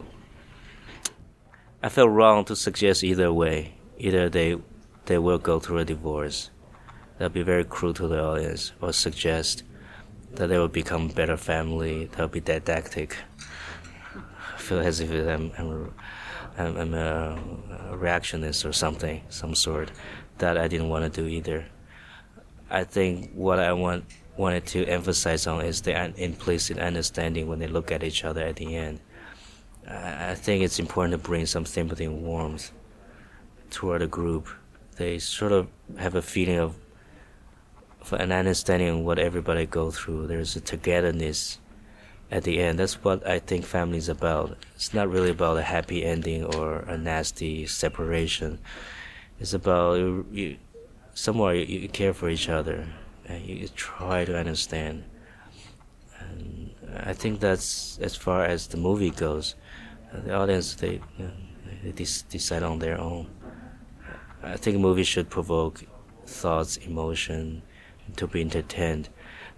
I 1.83 1.89
felt 1.89 2.11
wrong 2.11 2.45
to 2.47 2.57
suggest 2.57 3.03
either 3.03 3.33
way. 3.33 3.75
Either 3.97 4.29
they 4.29 4.57
they 5.07 5.19
will 5.19 5.39
go 5.39 5.59
through 5.59 5.79
a 5.79 5.85
divorce. 5.85 6.51
That'd 7.19 7.33
be 7.33 7.43
very 7.43 7.65
cruel 7.65 7.95
to 7.95 8.07
the 8.07 8.23
audience, 8.23 8.73
or 8.81 8.93
suggest 8.93 9.65
that 10.35 10.49
they 10.49 10.59
will 10.59 10.69
become 10.69 11.09
better 11.09 11.37
family. 11.37 12.07
That'll 12.07 12.29
be 12.29 12.41
didactic. 12.41 13.17
I 14.55 14.59
feel 14.59 14.81
as 14.81 15.01
if 15.01 15.11
I'm, 15.11 15.53
I'm, 15.59 16.77
I'm, 16.77 16.95
a, 16.95 17.39
a 17.91 17.97
reactionist 17.97 18.69
or 18.69 18.73
something, 18.73 19.23
some 19.29 19.55
sort. 19.55 19.91
That 20.39 20.57
I 20.57 20.69
didn't 20.69 20.89
want 20.89 21.13
to 21.13 21.23
do 21.23 21.27
either. 21.27 21.67
I 22.71 22.85
think 22.85 23.33
what 23.33 23.59
I 23.59 23.73
want 23.73 24.05
wanted 24.37 24.67
to 24.67 24.85
emphasize 24.87 25.49
on 25.49 25.65
is 25.65 25.83
the 25.83 26.13
implicit 26.23 26.79
understanding 26.79 27.49
when 27.49 27.59
they 27.59 27.67
look 27.67 27.91
at 27.91 28.05
each 28.05 28.25
other 28.25 28.43
at 28.43 28.57
the 28.57 28.77
end. 28.77 29.01
I 29.89 30.35
think 30.35 30.63
it's 30.63 30.79
important 30.79 31.13
to 31.13 31.19
bring 31.19 31.47
some 31.47 31.67
sympathy 31.67 32.05
and 32.05 32.23
warmth 32.23 32.71
toward 33.71 34.03
the 34.03 34.07
group 34.07 34.49
they 34.99 35.19
sort 35.21 35.53
of 35.53 35.69
have 35.97 36.17
a 36.17 36.23
feeling 36.23 36.59
of, 36.59 36.75
of 38.13 38.21
an 38.21 38.33
understanding 38.33 38.89
of 38.89 38.99
what 39.01 39.19
everybody 39.19 39.67
go 39.67 39.91
through. 39.91 40.27
There's 40.27 40.57
a 40.57 40.61
togetherness 40.61 41.59
at 42.31 42.45
the 42.45 42.61
end. 42.61 42.79
That's 42.79 43.03
what 43.05 43.27
I 43.27 43.39
think 43.39 43.65
family 43.65 43.99
is 43.99 44.09
about. 44.09 44.57
It's 44.75 44.95
not 44.95 45.09
really 45.09 45.31
about 45.31 45.57
a 45.57 45.63
happy 45.63 46.05
ending 46.05 46.45
or 46.45 46.81
a 46.81 46.97
nasty 46.97 47.67
separation. 47.67 48.59
It's 49.41 49.55
about 49.55 49.99
you, 49.99 50.27
you 50.31 50.57
somewhere 51.15 51.55
you, 51.55 51.81
you, 51.81 51.89
care 51.89 52.13
for 52.13 52.29
each 52.29 52.49
other 52.49 52.87
and 53.27 53.45
you, 53.45 53.69
try 53.69 54.25
to 54.25 54.37
understand. 54.37 55.05
And 56.19 56.71
I 56.97 57.13
think 57.13 57.41
that's 57.41 57.99
as 58.01 58.17
far 58.17 58.45
as 58.45 58.67
the 58.67 58.77
movie 58.77 59.11
goes. 59.11 59.55
Uh, 60.13 60.21
the 60.21 60.35
audience 60.35 60.75
they, 60.75 61.01
they 61.85 61.93
decide 61.93 62.63
on 62.63 62.79
their 62.79 62.99
own. 62.99 63.29
I 64.43 64.57
think 64.57 64.79
movies 64.79 65.07
should 65.07 65.29
provoke 65.29 65.85
thoughts, 66.27 66.77
emotion, 66.79 67.63
to 68.17 68.27
be 68.27 68.41
entertained, 68.41 69.09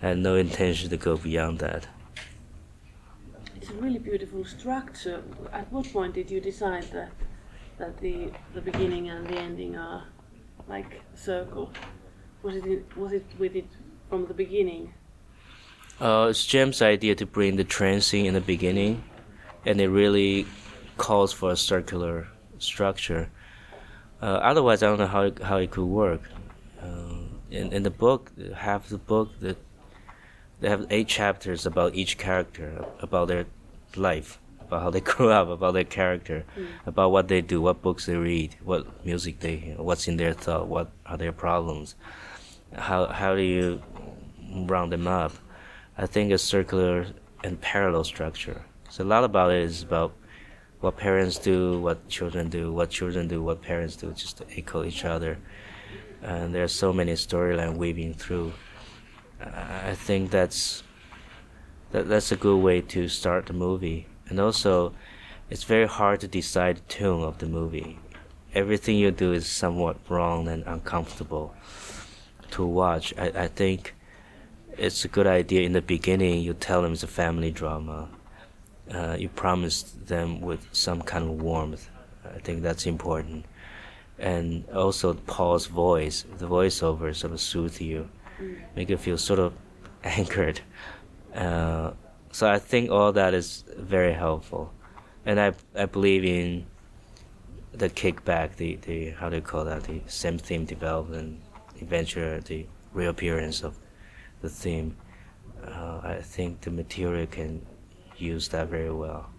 and 0.02 0.22
no 0.22 0.36
intention 0.36 0.90
to 0.90 0.96
go 0.96 1.16
beyond 1.16 1.58
that. 1.60 1.86
It's 3.56 3.70
a 3.70 3.74
really 3.74 3.98
beautiful 3.98 4.44
structure. 4.44 5.22
At 5.52 5.70
what 5.72 5.92
point 5.92 6.14
did 6.14 6.30
you 6.30 6.40
decide 6.40 6.84
that 6.92 7.12
that 7.78 7.98
the 8.00 8.30
the 8.54 8.60
beginning 8.60 9.10
and 9.10 9.26
the 9.26 9.38
ending 9.38 9.76
are 9.76 10.04
like 10.68 11.00
a 11.14 11.16
circle? 11.16 11.70
Was 12.42 12.56
it 12.56 12.96
was 12.96 13.12
it 13.12 13.26
with 13.38 13.54
it 13.54 13.68
from 14.08 14.26
the 14.26 14.34
beginning? 14.34 14.92
Uh, 16.00 16.28
it's 16.30 16.46
Jim's 16.46 16.80
idea 16.80 17.14
to 17.14 17.26
bring 17.26 17.56
the 17.56 17.64
train 17.64 18.00
scene 18.00 18.24
in 18.24 18.32
the 18.32 18.40
beginning, 18.40 19.04
and 19.66 19.80
it 19.80 19.88
really 19.88 20.46
calls 20.96 21.32
for 21.32 21.50
a 21.50 21.56
circular 21.56 22.28
structure. 22.58 23.28
Uh, 24.22 24.40
otherwise, 24.50 24.82
I 24.82 24.86
don't 24.86 24.98
know 24.98 25.06
how 25.06 25.22
it, 25.22 25.42
how 25.42 25.58
it 25.58 25.70
could 25.70 25.84
work. 25.84 26.22
Uh, 26.82 27.19
in 27.50 27.72
in 27.72 27.82
the 27.82 27.90
book, 27.90 28.32
half 28.56 28.88
the 28.88 28.98
book 28.98 29.40
that 29.40 29.56
they 30.60 30.68
have 30.68 30.86
eight 30.90 31.08
chapters 31.08 31.66
about 31.66 31.94
each 31.94 32.18
character, 32.18 32.84
about 33.00 33.28
their 33.28 33.46
life, 33.96 34.38
about 34.60 34.82
how 34.82 34.90
they 34.90 35.00
grew 35.12 35.30
up, 35.30 35.48
about 35.48 35.74
their 35.74 35.84
character, 35.84 36.44
mm. 36.56 36.66
about 36.86 37.10
what 37.10 37.28
they 37.28 37.40
do, 37.40 37.60
what 37.60 37.82
books 37.82 38.06
they 38.06 38.16
read, 38.16 38.56
what 38.62 39.04
music 39.04 39.40
they, 39.40 39.56
hear, 39.56 39.76
what's 39.76 40.06
in 40.06 40.16
their 40.16 40.34
thought, 40.34 40.68
what 40.68 40.90
are 41.06 41.16
their 41.16 41.32
problems, 41.32 41.94
how 42.76 43.06
how 43.06 43.34
do 43.34 43.42
you 43.42 43.82
round 44.66 44.92
them 44.92 45.06
up? 45.06 45.32
I 45.98 46.06
think 46.06 46.32
a 46.32 46.38
circular 46.38 47.06
and 47.42 47.60
parallel 47.60 48.04
structure. 48.04 48.62
So 48.88 49.04
a 49.04 49.06
lot 49.06 49.24
about 49.24 49.52
it 49.52 49.62
is 49.62 49.82
about 49.82 50.12
what 50.80 50.96
parents 50.96 51.38
do, 51.38 51.78
what 51.78 52.08
children 52.08 52.48
do, 52.48 52.72
what 52.72 52.90
children 52.90 53.28
do, 53.28 53.42
what 53.42 53.60
parents 53.62 53.96
do, 53.96 54.12
just 54.12 54.38
to 54.38 54.46
echo 54.56 54.82
each 54.84 55.04
other. 55.04 55.38
And 56.22 56.54
there's 56.54 56.72
so 56.72 56.92
many 56.92 57.12
storyline 57.12 57.76
weaving 57.76 58.14
through. 58.14 58.52
I 59.40 59.94
think 59.94 60.30
that's 60.30 60.82
that, 61.92 62.08
that's 62.08 62.30
a 62.30 62.36
good 62.36 62.58
way 62.58 62.80
to 62.82 63.08
start 63.08 63.46
the 63.46 63.52
movie. 63.52 64.06
And 64.28 64.38
also, 64.38 64.94
it's 65.48 65.64
very 65.64 65.88
hard 65.88 66.20
to 66.20 66.28
decide 66.28 66.76
the 66.76 66.82
tune 66.82 67.22
of 67.22 67.38
the 67.38 67.46
movie. 67.46 67.98
Everything 68.54 68.96
you 68.96 69.10
do 69.10 69.32
is 69.32 69.46
somewhat 69.46 69.96
wrong 70.08 70.46
and 70.48 70.62
uncomfortable 70.66 71.54
to 72.50 72.66
watch. 72.66 73.14
I, 73.16 73.26
I 73.44 73.48
think 73.48 73.94
it's 74.76 75.04
a 75.04 75.08
good 75.08 75.26
idea 75.26 75.62
in 75.62 75.72
the 75.72 75.82
beginning. 75.82 76.42
You 76.42 76.54
tell 76.54 76.82
them 76.82 76.92
it's 76.92 77.02
a 77.02 77.08
family 77.08 77.50
drama 77.50 78.08
uh, 78.92 79.16
you 79.18 79.28
promise 79.28 79.82
them 79.82 80.40
with 80.40 80.66
some 80.72 81.02
kind 81.02 81.24
of 81.24 81.42
warmth. 81.42 81.88
I 82.24 82.38
think 82.38 82.62
that's 82.62 82.86
important. 82.86 83.44
And 84.20 84.68
also 84.70 85.14
Paul's 85.14 85.66
voice, 85.66 86.24
the 86.38 86.46
voiceover 86.46 87.14
sort 87.16 87.32
of 87.32 87.40
soothe 87.40 87.80
you, 87.80 88.08
mm. 88.38 88.58
make 88.76 88.90
you 88.90 88.98
feel 88.98 89.18
sort 89.18 89.40
of 89.40 89.54
anchored. 90.04 90.60
Uh, 91.34 91.92
so 92.30 92.48
I 92.48 92.58
think 92.58 92.90
all 92.90 93.12
that 93.12 93.34
is 93.34 93.64
very 93.76 94.12
helpful. 94.12 94.72
and 95.24 95.40
I 95.40 95.52
I 95.74 95.86
believe 95.86 96.24
in 96.24 96.66
the 97.72 97.88
kickback, 97.88 98.56
the, 98.56 98.76
the 98.76 99.10
how 99.10 99.28
do 99.28 99.36
you 99.36 99.42
call 99.42 99.64
that, 99.64 99.84
the 99.84 100.00
same 100.06 100.38
theme 100.38 100.64
development, 100.64 101.40
eventually 101.76 102.40
the 102.40 102.66
reappearance 102.92 103.62
of 103.62 103.78
the 104.42 104.48
theme. 104.48 104.96
Uh, 105.64 106.00
I 106.02 106.20
think 106.22 106.62
the 106.62 106.70
material 106.70 107.26
can 107.26 107.64
use 108.16 108.48
that 108.48 108.68
very 108.68 108.90
well. 108.90 109.30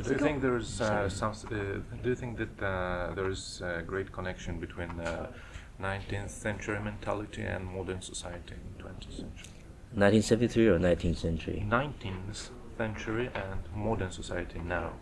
Do 0.00 0.10
you 0.10 0.18
think 0.18 0.40
there's 0.40 0.80
uh, 0.80 1.08
some? 1.08 1.32
Uh, 1.32 1.80
do 2.02 2.08
you 2.08 2.14
think 2.14 2.38
that 2.38 2.64
uh, 2.64 3.12
there 3.14 3.28
is 3.28 3.60
a 3.62 3.82
great 3.82 4.10
connection 4.10 4.58
between 4.58 4.90
19th 5.80 6.30
century 6.30 6.80
mentality 6.80 7.42
and 7.42 7.66
modern 7.66 8.00
society 8.00 8.54
in 8.54 8.82
20th 8.82 9.16
century? 9.16 9.48
1973 9.94 10.68
or 10.68 10.78
19th 10.78 11.16
century? 11.16 11.66
19th 11.68 12.48
century 12.78 13.30
and 13.34 13.60
modern 13.76 14.10
society 14.10 14.60
now 14.64 14.92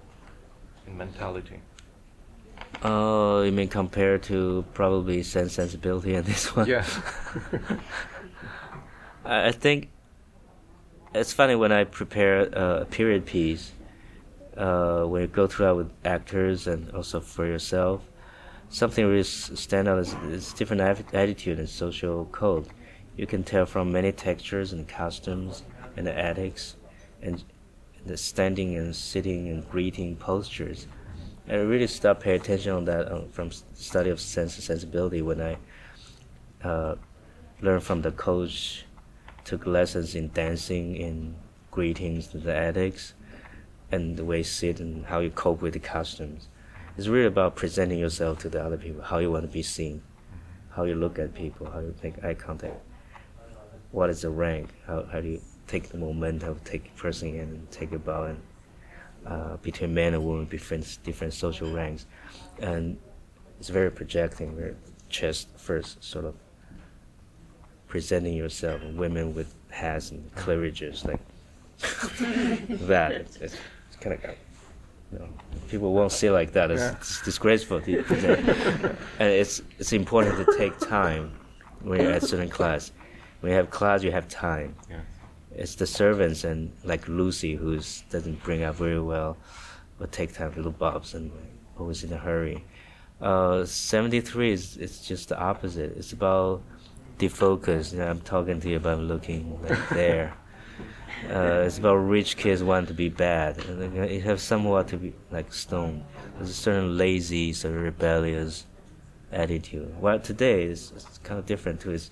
in 0.87 0.96
mentality. 0.96 1.61
Oh, 2.83 3.42
you 3.42 3.53
mean 3.53 3.68
compared 3.68 4.22
to 4.24 4.64
probably 4.74 5.22
Sense 5.22 5.55
Sensibility 5.55 6.14
and 6.14 6.24
this 6.24 6.55
one? 6.57 6.66
Yeah. 6.66 6.85
I 9.24 9.53
think 9.53 9.90
it's 11.14 11.33
funny 11.33 11.55
when 11.55 11.72
I 11.72 11.85
prepare 11.85 12.42
a 12.53 12.85
period 12.85 13.26
piece, 13.26 13.72
uh, 14.56 15.04
when 15.04 15.22
you 15.22 15.28
go 15.28 15.46
throughout 15.46 15.76
with 15.76 15.90
actors 16.04 16.66
and 16.66 16.90
also 16.92 17.20
for 17.20 17.46
yourself, 17.46 18.02
something 18.68 19.06
really 19.06 19.22
stand 19.22 19.88
out 19.88 19.98
is, 19.98 20.14
is 20.28 20.52
different 20.52 20.82
attitude 21.14 21.58
and 21.58 21.68
social 21.68 22.26
code. 22.26 22.68
You 23.16 23.26
can 23.26 23.44
tell 23.44 23.66
from 23.66 23.92
many 23.92 24.12
textures 24.12 24.72
and 24.72 24.88
costumes 24.88 25.62
and 25.96 26.06
the 26.06 26.16
ethics 26.16 26.76
and 27.22 27.42
the 28.06 28.16
standing 28.16 28.76
and 28.76 28.94
sitting 28.94 29.48
and 29.48 29.68
greeting 29.68 30.16
postures. 30.16 30.86
I 31.48 31.54
really 31.56 31.86
stopped 31.86 32.22
paying 32.22 32.40
attention 32.40 32.72
on 32.72 32.84
that 32.84 33.10
um, 33.10 33.28
from 33.30 33.50
study 33.50 34.10
of 34.10 34.20
sense 34.20 34.54
and 34.54 34.64
sensibility 34.64 35.20
when 35.20 35.40
I 35.40 35.56
uh, 36.62 36.94
learned 37.60 37.82
from 37.82 38.02
the 38.02 38.12
coach, 38.12 38.84
took 39.44 39.66
lessons 39.66 40.14
in 40.14 40.30
dancing, 40.32 40.96
in 40.96 41.34
greetings, 41.70 42.28
the 42.28 42.54
ethics, 42.54 43.14
and 43.92 44.16
the 44.16 44.24
way 44.24 44.38
you 44.38 44.44
sit 44.44 44.81
and 44.81 45.07
how 45.07 45.20
you 45.20 45.31
cope 45.31 45.62
with 45.62 45.74
the 45.74 45.81
customs. 45.81 46.48
It's 46.96 47.09
really 47.09 47.26
about 47.26 47.57
presenting 47.57 47.98
yourself 47.98 48.40
to 48.40 48.48
the 48.48 48.62
other 48.62 48.76
people, 48.76 49.03
how 49.03 49.18
you 49.18 49.31
want 49.31 49.44
to 49.44 49.53
be 49.53 49.62
seen, 49.62 50.03
how 50.70 50.85
you 50.85 50.94
look 50.94 51.18
at 51.18 51.35
people, 51.35 51.70
how 51.70 51.81
you 51.81 51.94
make 52.03 52.22
eye 52.24 52.35
contact. 52.35 52.76
What 53.92 54.11
is 54.11 54.22
the 54.22 54.31
rank? 54.31 54.70
How, 54.87 55.05
how 55.11 55.20
do 55.20 55.29
you 55.29 55.40
take 55.66 55.88
the 55.88 55.98
momentum, 55.98 56.61
take 56.64 56.94
person 56.96 57.29
in 57.29 57.40
and 57.40 57.70
take 57.70 57.92
a 57.92 57.98
bow 57.98 58.24
and 58.24 58.40
uh, 59.26 59.57
between 59.59 59.94
men 59.94 60.14
and 60.14 60.24
women, 60.24 60.46
different 60.46 60.98
different 61.05 61.35
social 61.35 61.72
ranks, 61.72 62.07
and 62.61 62.96
it's 63.59 63.68
very 63.68 63.90
projecting, 63.90 64.57
very 64.57 64.74
chest 65.09 65.48
first, 65.57 66.03
sort 66.03 66.24
of 66.24 66.35
presenting 67.87 68.35
yourself. 68.35 68.83
Women 68.94 69.35
with 69.35 69.55
hats 69.70 70.11
and 70.11 70.35
cleavages, 70.35 71.05
like 71.05 71.20
that. 72.88 73.12
It's, 73.12 73.37
it's, 73.37 73.57
kind 74.00 74.16
of. 74.16 74.36
You 75.12 75.18
know, 75.18 75.28
people 75.68 75.92
won't 75.92 76.12
see 76.12 76.30
like 76.30 76.52
that. 76.52 76.70
It's, 76.70 76.80
yeah. 76.80 76.92
it's 76.92 77.22
disgraceful. 77.22 77.78
and 77.78 78.96
it's 79.18 79.60
it's 79.78 79.92
important 79.92 80.46
to 80.46 80.56
take 80.56 80.78
time 80.78 81.32
when 81.82 82.00
you're 82.00 82.12
at 82.12 82.22
certain 82.22 82.48
class. 82.48 82.92
When 83.40 83.50
you 83.50 83.56
have 83.56 83.70
class, 83.70 84.02
you 84.02 84.12
have 84.12 84.28
time. 84.28 84.76
Yeah 84.88 85.00
it's 85.54 85.74
the 85.74 85.86
servants 85.86 86.44
and 86.44 86.72
like 86.84 87.06
Lucy 87.08 87.54
who 87.54 87.74
doesn't 88.10 88.42
bring 88.42 88.62
up 88.62 88.76
very 88.76 89.00
well, 89.00 89.36
but 89.98 90.12
take 90.12 90.32
time, 90.32 90.52
little 90.56 90.72
Bobs, 90.72 91.14
and 91.14 91.30
always 91.78 92.04
in 92.04 92.12
a 92.12 92.16
hurry. 92.16 92.64
Uh, 93.20 93.64
73 93.64 94.52
is 94.52 94.76
it's 94.76 95.06
just 95.06 95.28
the 95.28 95.38
opposite. 95.38 95.96
It's 95.96 96.12
about 96.12 96.62
defocus. 97.18 97.92
You 97.92 97.98
know, 97.98 98.08
I'm 98.08 98.20
talking 98.20 98.60
to 98.60 98.68
you 98.70 98.76
about 98.76 99.00
looking 99.00 99.60
like 99.62 99.88
there. 99.90 100.34
Uh, 101.28 101.64
it's 101.66 101.78
about 101.78 101.96
rich 101.96 102.37
kids 102.37 102.62
want 102.62 102.88
to 102.88 102.94
be 102.94 103.09
bad. 103.09 103.59
It 103.59 104.22
has 104.22 104.42
somewhat 104.42 104.88
to 104.88 104.96
be 104.96 105.12
like 105.30 105.52
stone. 105.52 106.04
There's 106.37 106.50
a 106.50 106.54
certain 106.54 106.96
lazy, 106.96 107.52
sort 107.52 107.74
of 107.74 107.83
rebellious 107.83 108.66
attitude. 109.33 110.00
Well, 110.00 110.18
today 110.18 110.64
it's, 110.64 110.92
it's 110.92 111.18
kind 111.18 111.38
of 111.38 111.46
different 111.46 111.80
too. 111.80 111.92
It's, 111.92 112.11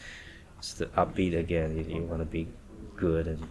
it's 0.58 0.74
the 0.74 0.86
upbeat 0.86 1.38
again. 1.38 1.76
You, 1.76 1.96
you 1.96 2.02
want 2.02 2.20
to 2.20 2.26
be 2.26 2.48
good 2.96 3.28
and 3.28 3.48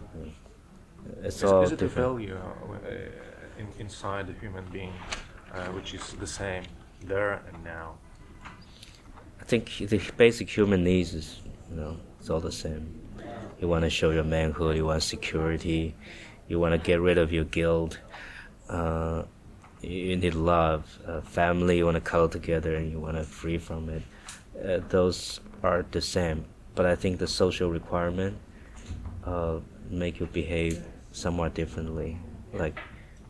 it's 1.22 1.36
is, 1.36 1.44
all 1.44 1.62
is 1.62 1.72
it 1.72 1.78
different. 1.78 2.06
a 2.06 2.10
value 2.10 2.36
uh, 2.36 3.58
in, 3.58 3.66
inside 3.78 4.26
the 4.26 4.34
human 4.34 4.64
being 4.66 4.92
uh, 5.52 5.66
which 5.68 5.94
is 5.94 6.12
the 6.14 6.26
same 6.26 6.64
there 7.02 7.42
and 7.48 7.64
now? 7.64 7.94
I 9.40 9.44
think 9.44 9.76
the 9.78 10.00
basic 10.16 10.48
human 10.54 10.84
needs 10.84 11.14
is 11.14 11.40
you 11.70 11.76
know 11.76 11.96
it's 12.20 12.30
all 12.30 12.40
the 12.40 12.52
same. 12.52 13.00
You 13.60 13.68
want 13.68 13.84
to 13.84 13.90
show 13.90 14.10
your 14.10 14.24
manhood. 14.24 14.76
You 14.76 14.86
want 14.86 15.02
security. 15.02 15.94
You 16.46 16.60
want 16.60 16.72
to 16.72 16.78
get 16.78 17.00
rid 17.00 17.18
of 17.18 17.32
your 17.32 17.44
guilt. 17.44 17.98
Uh, 18.68 19.24
you 19.82 20.16
need 20.16 20.34
love, 20.34 20.98
uh, 21.06 21.20
family. 21.20 21.78
You 21.78 21.84
want 21.84 21.96
to 21.96 22.00
cuddle 22.00 22.28
together, 22.28 22.74
and 22.74 22.90
you 22.90 23.00
want 23.00 23.16
to 23.16 23.24
free 23.24 23.58
from 23.58 23.88
it. 23.88 24.02
Uh, 24.64 24.80
those 24.88 25.40
are 25.62 25.84
the 25.90 26.00
same. 26.00 26.44
But 26.74 26.86
I 26.86 26.94
think 26.94 27.18
the 27.18 27.26
social 27.26 27.70
requirement 27.70 28.38
uh, 29.24 29.58
make 29.90 30.20
you 30.20 30.26
behave 30.26 30.84
somewhat 31.12 31.54
differently. 31.54 32.18
Like 32.52 32.78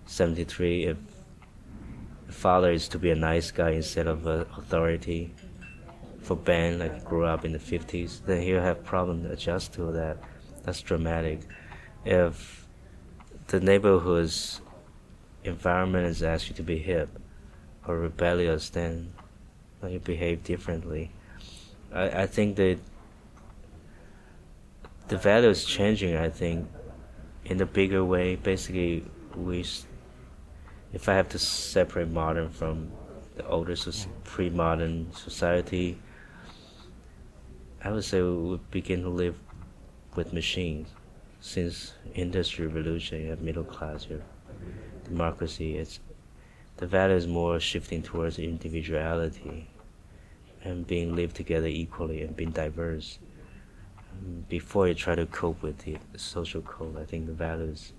73, 0.06 0.84
if 0.84 0.96
father 2.28 2.70
is 2.70 2.88
to 2.88 2.98
be 2.98 3.10
a 3.10 3.14
nice 3.14 3.50
guy 3.50 3.70
instead 3.70 4.06
of 4.06 4.26
an 4.26 4.46
authority, 4.56 5.34
for 6.28 6.36
Ben, 6.36 6.78
like 6.78 7.04
grew 7.06 7.24
up 7.24 7.46
in 7.46 7.52
the 7.52 7.58
50s, 7.58 8.20
then 8.26 8.42
he'll 8.42 8.60
have 8.60 8.84
problem 8.84 9.22
to 9.22 9.32
adjust 9.32 9.72
to 9.72 9.90
that. 9.92 10.18
That's 10.62 10.82
dramatic. 10.82 11.40
If 12.04 12.66
the 13.46 13.60
neighborhood's 13.60 14.60
environment 15.42 16.06
is 16.06 16.22
asked 16.22 16.50
you 16.50 16.54
to 16.56 16.62
be 16.62 16.78
hip 16.78 17.08
or 17.86 17.96
rebellious, 17.96 18.68
then 18.68 19.14
you 19.88 20.00
behave 20.00 20.44
differently. 20.44 21.12
I, 21.94 22.22
I 22.22 22.26
think 22.26 22.56
that 22.56 22.78
the 25.08 25.16
value 25.16 25.48
is 25.48 25.64
changing. 25.64 26.14
I 26.14 26.28
think 26.28 26.68
in 27.46 27.58
a 27.62 27.66
bigger 27.66 28.04
way. 28.04 28.36
Basically, 28.36 29.02
we 29.34 29.64
if 30.92 31.08
I 31.08 31.14
have 31.14 31.30
to 31.30 31.38
separate 31.38 32.08
modern 32.08 32.50
from 32.50 32.90
the 33.36 33.46
older 33.46 33.76
pre-modern 34.24 35.10
society, 35.14 35.98
I 37.82 37.90
would 37.90 38.04
say 38.04 38.22
we 38.22 38.58
begin 38.70 39.02
to 39.02 39.08
live 39.08 39.38
with 40.14 40.32
machines. 40.32 40.88
Since 41.40 41.94
industrial 42.14 42.72
revolution, 42.72 43.22
you 43.22 43.30
have 43.30 43.40
middle 43.40 43.64
class, 43.64 44.06
you 44.08 44.16
have 44.16 44.24
democracy. 45.04 45.76
It's 45.76 46.00
the 46.78 46.86
value 46.86 47.16
is 47.16 47.26
more 47.26 47.60
shifting 47.60 48.02
towards 48.02 48.38
individuality 48.38 49.68
and 50.64 50.86
being 50.86 51.14
lived 51.14 51.36
together 51.36 51.66
equally 51.66 52.22
and 52.22 52.36
being 52.36 52.50
diverse 52.50 53.18
before 54.48 54.88
you 54.88 54.94
try 54.94 55.14
to 55.14 55.26
cope 55.26 55.62
with 55.62 55.78
the 55.78 55.98
social 56.16 56.62
code, 56.62 56.98
I 56.98 57.04
think 57.04 57.26
the 57.26 57.32
value 57.32 57.64
is 57.64 57.92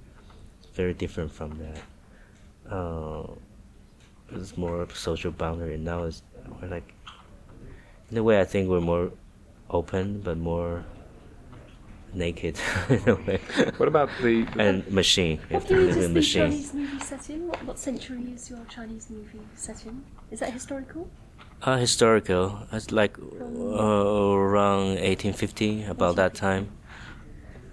very 0.73 0.93
different 0.93 1.31
from 1.31 1.59
that. 1.59 2.73
Uh, 2.73 3.27
it's 4.31 4.57
more 4.57 4.81
of 4.81 4.91
a 4.91 4.95
social 4.95 5.31
boundary. 5.31 5.77
Now 5.77 6.03
it's 6.03 6.23
we're 6.61 6.67
like, 6.67 6.93
in 8.11 8.17
a 8.17 8.23
way, 8.23 8.39
I 8.39 8.43
think 8.43 8.69
we're 8.69 8.81
more 8.81 9.11
open, 9.69 10.21
but 10.21 10.37
more 10.37 10.85
naked 12.13 12.59
in 12.89 13.09
a 13.09 13.15
way. 13.15 13.39
What 13.77 13.87
about 13.87 14.09
the, 14.21 14.43
the 14.43 14.61
and 14.61 14.91
machine? 14.91 15.39
You 15.49 15.55
have 15.55 15.67
to 15.67 15.75
live 15.75 15.97
in 15.97 16.13
machine. 16.13 16.51
Chinese 16.51 16.73
movie 16.73 16.99
set 16.99 17.29
in? 17.29 17.47
What, 17.47 17.65
what 17.65 17.79
century 17.79 18.31
is 18.33 18.49
your 18.49 18.65
Chinese 18.69 19.09
movie 19.09 19.41
set 19.55 19.85
in? 19.85 20.03
Is 20.31 20.39
that 20.39 20.53
historical? 20.53 21.09
Uh, 21.61 21.77
historical. 21.77 22.67
It's 22.71 22.91
like 22.91 23.17
uh, 23.19 23.23
around 23.23 24.95
1850, 24.99 25.83
about 25.85 26.15
that 26.15 26.33
time. 26.33 26.71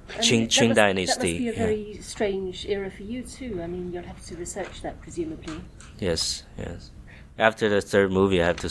Qing, 0.09 0.47
Qing 0.47 0.69
must, 0.69 0.77
Dynasty. 0.77 1.39
That 1.39 1.39
must 1.39 1.39
be 1.39 1.49
a 1.49 1.53
very 1.53 1.93
yeah. 1.95 2.01
strange 2.01 2.67
era 2.67 2.91
for 2.91 3.03
you 3.03 3.23
too. 3.23 3.61
I 3.63 3.67
mean, 3.67 3.93
you'll 3.93 4.05
have 4.05 4.25
to 4.27 4.37
research 4.37 4.83
that 4.83 5.01
presumably. 5.01 5.61
Yes, 5.99 6.45
yes. 6.57 6.91
After 7.39 7.69
the 7.69 7.81
third 7.81 8.13
movie, 8.13 8.41
I 8.41 8.47
have 8.47 8.57
to 8.59 8.71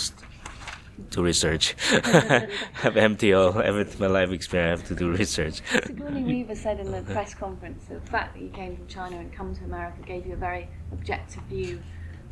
do 1.09 1.23
research. 1.23 1.75
I 1.91 2.47
have 2.73 2.93
MTO, 2.93 3.61
every 3.61 3.87
my 3.99 4.07
life 4.07 4.31
experience, 4.31 4.79
I 4.79 4.81
have 4.81 4.87
to 4.89 4.95
do 4.95 5.11
research. 5.11 5.61
Sigourney 5.85 6.23
Weaver 6.23 6.55
said 6.55 6.79
in 6.79 6.91
the 6.91 7.01
press 7.01 7.33
conference 7.33 7.85
that 7.85 8.03
the 8.03 8.11
fact 8.11 8.35
that 8.35 8.41
you 8.41 8.49
came 8.49 8.75
from 8.75 8.87
China 8.87 9.17
and 9.17 9.33
come 9.33 9.55
to 9.55 9.63
America 9.63 9.97
gave 10.05 10.25
you 10.25 10.33
a 10.33 10.37
very 10.37 10.67
objective 10.91 11.43
view 11.43 11.81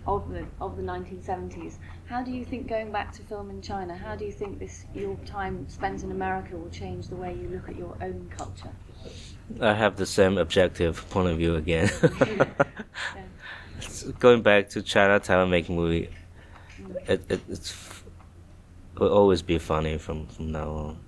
of 0.06 0.30
the 0.30 0.46
of 0.60 0.78
the 0.78 0.84
1970s. 0.84 1.76
How 2.06 2.24
do 2.24 2.32
you 2.32 2.44
think 2.44 2.68
going 2.68 2.92
back 2.92 3.12
to 3.14 3.22
film 3.24 3.50
in 3.50 3.62
China? 3.62 3.96
How 3.96 4.16
do 4.16 4.26
you 4.26 4.32
think 4.32 4.60
this 4.60 4.86
your 4.94 5.16
time 5.26 5.68
spent 5.70 6.04
in 6.04 6.12
America 6.12 6.58
will 6.58 6.70
change 6.70 7.08
the 7.08 7.16
way 7.16 7.34
you 7.34 7.48
look 7.50 7.70
at 7.70 7.76
your 7.76 7.96
own 8.02 8.30
culture? 8.36 8.72
I 9.62 9.74
have 9.74 9.98
the 9.98 10.06
same 10.06 10.38
objective 10.38 11.10
point 11.10 11.30
of 11.30 11.38
view 11.38 11.56
again. 11.56 11.90
going 14.20 14.42
back 14.42 14.70
to 14.70 14.82
China, 14.82 15.20
Taiwan 15.20 15.50
making 15.50 15.76
movie. 15.76 16.10
Mm. 16.82 17.10
It, 17.10 17.26
it 17.30 17.42
it's 17.50 17.70
will 18.98 19.12
always 19.12 19.42
be 19.42 19.58
funny 19.58 19.98
from 19.98 20.28
from 20.28 20.52
now 20.52 20.70
on. 20.70 21.00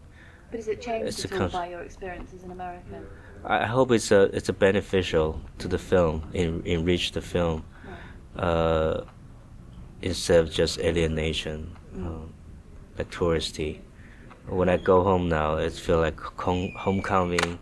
But 0.52 0.60
is 0.60 0.68
it 0.68 0.82
changed 0.82 1.08
It's 1.08 1.26
a 1.26 1.34
at 1.34 1.42
all 1.42 1.50
by 1.50 1.70
your 1.70 1.82
experiences 1.82 2.44
in 2.44 2.52
America? 2.52 3.02
I 3.44 3.66
hope 3.66 3.92
it's 3.92 4.12
a 4.12 4.24
it's 4.36 4.50
a 4.50 4.54
beneficial 4.54 5.42
to 5.60 5.68
the 5.68 5.78
film, 5.78 6.24
en- 6.34 6.64
enrich 6.66 7.12
the 7.12 7.22
film, 7.22 7.64
uh, 8.36 9.02
instead 10.02 10.40
of 10.40 10.52
just 10.52 10.80
alienation, 10.80 11.76
um, 11.96 12.34
like 12.98 13.12
touristy. 13.12 13.80
When 14.48 14.70
I 14.70 14.78
go 14.78 15.04
home 15.04 15.28
now, 15.30 15.58
it 15.58 15.74
feel 15.74 16.00
like 16.00 16.20
home, 16.20 16.72
homecoming, 16.78 17.60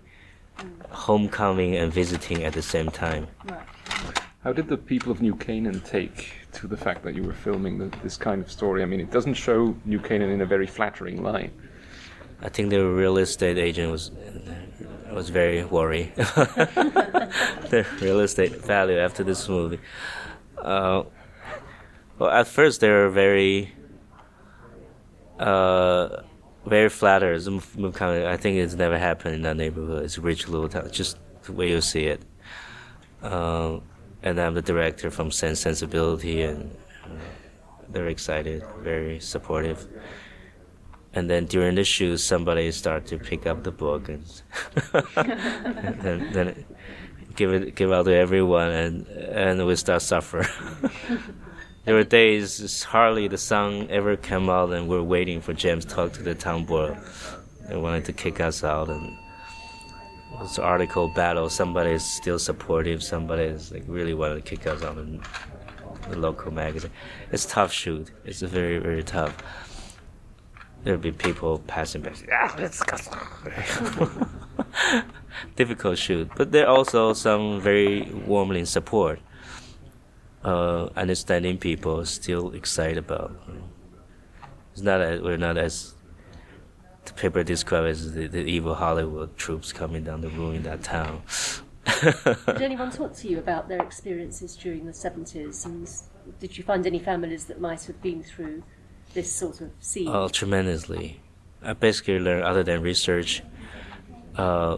homecoming 0.89 1.75
and 1.75 1.91
visiting 1.91 2.43
at 2.43 2.53
the 2.53 2.61
same 2.61 2.89
time. 2.89 3.27
Right. 3.49 4.19
How 4.43 4.51
did 4.51 4.67
the 4.67 4.77
people 4.77 5.11
of 5.11 5.21
New 5.21 5.35
Canaan 5.35 5.79
take 5.81 6.42
to 6.53 6.67
the 6.67 6.77
fact 6.77 7.03
that 7.03 7.15
you 7.15 7.23
were 7.23 7.33
filming 7.33 7.77
the, 7.77 7.95
this 8.03 8.17
kind 8.17 8.41
of 8.41 8.51
story? 8.51 8.81
I 8.83 8.85
mean, 8.85 8.99
it 8.99 9.11
doesn't 9.11 9.35
show 9.35 9.75
New 9.85 9.99
Canaan 9.99 10.29
in 10.31 10.41
a 10.41 10.45
very 10.45 10.67
flattering 10.67 11.21
light. 11.23 11.51
I 12.41 12.49
think 12.49 12.69
the 12.69 12.85
real 12.85 13.17
estate 13.17 13.57
agent 13.57 13.91
was 13.91 14.11
was 15.13 15.29
very 15.29 15.63
worried. 15.63 16.13
the 16.15 17.85
real 18.01 18.19
estate 18.19 18.55
value 18.65 18.97
after 18.97 19.23
this 19.23 19.47
movie. 19.47 19.79
Uh, 20.57 21.03
well, 22.17 22.29
at 22.29 22.47
first 22.47 22.81
they 22.81 22.89
were 22.89 23.09
very, 23.09 23.73
uh, 25.39 26.21
very 26.65 26.89
flattered. 26.89 27.47
I 27.47 28.37
think 28.37 28.57
it's 28.57 28.75
never 28.75 28.97
happened 28.97 29.35
in 29.35 29.41
that 29.43 29.57
neighborhood. 29.57 30.03
It's 30.03 30.17
a 30.17 30.21
rich 30.21 30.47
little 30.47 30.69
town, 30.69 30.89
just 30.91 31.17
the 31.43 31.53
way 31.53 31.69
you 31.69 31.81
see 31.81 32.05
it. 32.05 32.21
Uh, 33.21 33.79
and 34.23 34.39
I'm 34.39 34.53
the 34.53 34.61
director 34.61 35.11
from 35.11 35.31
Sense 35.31 35.59
Sensibility, 35.59 36.41
and 36.41 36.75
uh, 37.03 37.09
they're 37.89 38.07
excited, 38.07 38.63
very 38.79 39.19
supportive. 39.19 39.85
And 41.13 41.29
then 41.29 41.45
during 41.45 41.75
the 41.75 41.83
shoot 41.83 42.17
somebody 42.17 42.71
start 42.71 43.05
to 43.07 43.19
pick 43.19 43.45
up 43.45 43.63
the 43.63 43.71
book 43.71 44.09
and, 44.09 44.25
and 45.75 46.33
then, 46.33 46.65
give 47.35 47.53
it 47.53 47.75
give 47.75 47.91
out 47.91 48.05
to 48.05 48.13
everyone 48.13 48.69
and 48.69 49.07
and 49.07 49.65
we 49.65 49.75
start 49.75 50.03
suffer 50.03 50.47
there 51.85 51.95
were 51.95 52.03
days 52.03 52.83
hardly 52.83 53.27
the 53.27 53.39
song 53.39 53.89
ever 53.89 54.15
came 54.15 54.49
out 54.51 54.71
and 54.71 54.87
we're 54.87 55.01
waiting 55.01 55.41
for 55.41 55.51
james 55.51 55.83
to 55.83 55.95
talk 55.95 56.13
to 56.13 56.21
the 56.21 56.35
town 56.35 56.63
board. 56.63 56.95
They 57.67 57.75
wanted 57.75 58.05
to 58.05 58.13
kick 58.13 58.39
us 58.39 58.63
out 58.63 58.89
and 58.89 59.17
an 60.39 60.63
article 60.63 61.07
battle 61.07 61.49
somebody 61.49 61.91
is 61.91 62.03
still 62.03 62.39
supportive 62.39 63.03
somebody 63.03 63.43
is 63.43 63.71
like 63.71 63.83
really 63.87 64.13
wanted 64.13 64.35
to 64.35 64.41
kick 64.41 64.67
us 64.67 64.83
out 64.83 64.97
in 64.97 65.21
the 66.09 66.17
local 66.17 66.51
magazine 66.51 66.91
it's 67.31 67.45
tough 67.45 67.71
shoot 67.71 68.11
it's 68.25 68.41
very 68.41 68.77
very 68.77 69.03
tough 69.03 69.35
there'll 70.83 70.99
be 70.99 71.11
people 71.11 71.59
passing 71.59 72.01
by. 72.01 72.11
Ah, 72.31 72.53
let's 72.57 72.83
go. 72.83 72.97
Difficult 75.55 75.97
shoot, 75.97 76.29
but 76.35 76.51
there 76.51 76.67
are 76.67 76.75
also 76.75 77.13
some 77.13 77.59
very 77.59 78.09
warmly 78.25 78.65
support. 78.65 79.19
Uh, 80.43 80.89
understanding 80.95 81.57
people 81.57 82.05
still 82.05 82.51
excited 82.51 82.97
about. 82.97 83.35
It's 84.73 84.81
not 84.81 84.99
as, 85.01 85.21
we're 85.21 85.37
not 85.37 85.57
as 85.57 85.93
the 87.05 87.13
paper 87.13 87.43
described 87.43 87.87
as 87.87 88.13
the, 88.13 88.27
the 88.27 88.43
evil 88.43 88.75
Hollywood 88.75 89.37
troops 89.37 89.73
coming 89.73 90.03
down 90.03 90.21
to 90.21 90.29
ruin 90.29 90.63
that 90.63 90.83
town. 90.83 91.21
Did 91.85 92.61
anyone 92.61 92.91
talk 92.91 93.13
to 93.17 93.27
you 93.27 93.39
about 93.39 93.67
their 93.67 93.81
experiences 93.81 94.55
during 94.55 94.85
the 94.85 94.91
70s? 94.91 95.65
And 95.65 95.89
did 96.39 96.57
you 96.57 96.63
find 96.63 96.85
any 96.87 96.99
families 96.99 97.45
that 97.45 97.59
might 97.59 97.83
have 97.85 98.01
been 98.01 98.23
through 98.23 98.63
this 99.13 99.31
sort 99.31 99.61
of 99.61 99.71
scene? 99.79 100.07
Oh, 100.07 100.29
tremendously. 100.29 101.19
I 101.61 101.73
basically 101.73 102.19
learned 102.19 102.43
other 102.43 102.63
than 102.63 102.81
research. 102.81 103.41
Uh, 104.37 104.77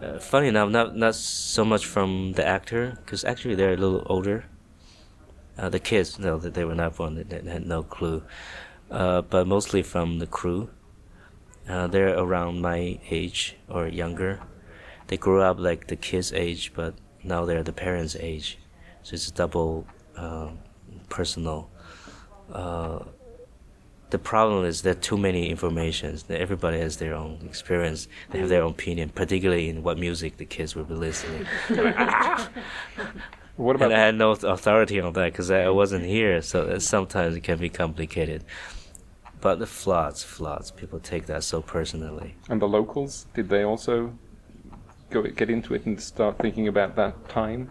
uh, 0.00 0.18
funny 0.18 0.48
enough, 0.48 0.70
not 0.70 0.96
not 0.96 1.14
so 1.14 1.64
much 1.64 1.86
from 1.86 2.32
the 2.32 2.46
actor, 2.46 2.98
because 3.04 3.24
actually 3.24 3.54
they're 3.54 3.74
a 3.74 3.76
little 3.76 4.04
older. 4.06 4.46
Uh, 5.58 5.68
the 5.68 5.78
kids, 5.78 6.18
no, 6.18 6.38
that 6.38 6.54
they 6.54 6.64
were 6.64 6.74
not 6.74 6.96
born, 6.96 7.14
they, 7.14 7.22
they 7.22 7.50
had 7.50 7.66
no 7.66 7.82
clue. 7.82 8.22
Uh, 8.90 9.22
but 9.22 9.46
mostly 9.46 9.82
from 9.82 10.18
the 10.18 10.26
crew. 10.26 10.70
Uh, 11.68 11.86
they're 11.86 12.18
around 12.18 12.60
my 12.60 12.98
age 13.10 13.56
or 13.68 13.86
younger. 13.86 14.40
They 15.06 15.16
grew 15.16 15.40
up 15.40 15.58
like 15.58 15.88
the 15.88 15.96
kids' 15.96 16.32
age, 16.32 16.72
but 16.74 16.94
now 17.22 17.44
they're 17.44 17.62
the 17.62 17.72
parents' 17.72 18.16
age. 18.18 18.58
So 19.02 19.14
it's 19.14 19.30
double 19.30 19.86
uh, 20.16 20.50
personal. 21.08 21.70
Uh, 22.52 23.00
the 24.10 24.18
problem 24.18 24.64
is 24.64 24.82
there 24.82 24.92
are 24.92 24.94
too 25.10 25.16
many 25.16 25.48
informations. 25.48 26.24
That 26.24 26.40
Everybody 26.40 26.78
has 26.78 26.98
their 26.98 27.14
own 27.14 27.40
experience. 27.44 28.08
They 28.30 28.40
have 28.40 28.48
their 28.48 28.62
own 28.62 28.72
opinion, 28.72 29.10
particularly 29.10 29.68
in 29.68 29.82
what 29.82 29.98
music 29.98 30.36
the 30.36 30.44
kids 30.44 30.74
will 30.74 30.84
be 30.84 30.94
listening. 30.94 31.46
What 33.56 33.76
about 33.76 33.92
and 33.92 34.00
I 34.00 34.06
had 34.06 34.14
no 34.14 34.30
authority 34.30 34.98
on 34.98 35.12
that 35.12 35.32
because 35.32 35.50
I 35.50 35.64
I 35.64 35.68
wasn't 35.68 36.04
here. 36.04 36.40
So 36.40 36.78
sometimes 36.78 37.36
it 37.36 37.42
can 37.42 37.58
be 37.58 37.68
complicated. 37.68 38.44
But 39.42 39.58
the 39.58 39.66
floods, 39.66 40.22
floods, 40.22 40.70
people 40.70 41.00
take 41.00 41.26
that 41.26 41.42
so 41.42 41.60
personally. 41.60 42.36
and 42.48 42.62
the 42.62 42.68
locals? 42.68 43.26
Did 43.34 43.48
they 43.48 43.64
also 43.64 44.14
go 45.10 45.22
get 45.22 45.50
into 45.50 45.74
it 45.74 45.84
and 45.84 46.00
start 46.00 46.38
thinking 46.38 46.68
about 46.68 46.94
that 46.94 47.28
time? 47.28 47.68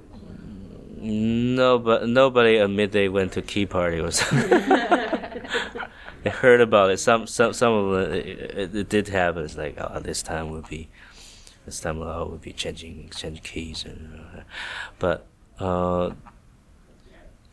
No, 0.98 1.80
but 1.80 2.10
nobody 2.10 2.58
admit 2.58 2.92
they 2.92 3.08
went 3.08 3.32
to 3.32 3.42
Key 3.42 3.66
Party 3.66 4.00
or 4.00 4.12
something. 4.12 4.50
they 6.24 6.30
heard 6.30 6.60
about 6.60 6.92
it. 6.92 7.00
Some 7.00 7.26
some 7.26 7.54
some 7.54 7.74
of 7.74 7.92
them 7.92 8.14
it, 8.18 8.28
it, 8.28 8.76
it 8.76 8.90
did 8.90 9.08
happen. 9.08 9.46
It's 9.46 9.58
like 9.58 9.78
oh, 9.80 10.02
this 10.02 10.22
time 10.22 10.52
would 10.52 10.68
be 10.68 10.90
this 11.66 11.80
time 11.80 12.02
oh, 12.02 12.28
would 12.32 12.42
be 12.42 12.52
changing 12.52 13.06
exchange 13.06 13.42
keys, 13.44 13.86
and, 13.86 14.20
uh, 14.20 14.42
but 15.00 15.26
uh, 15.58 16.12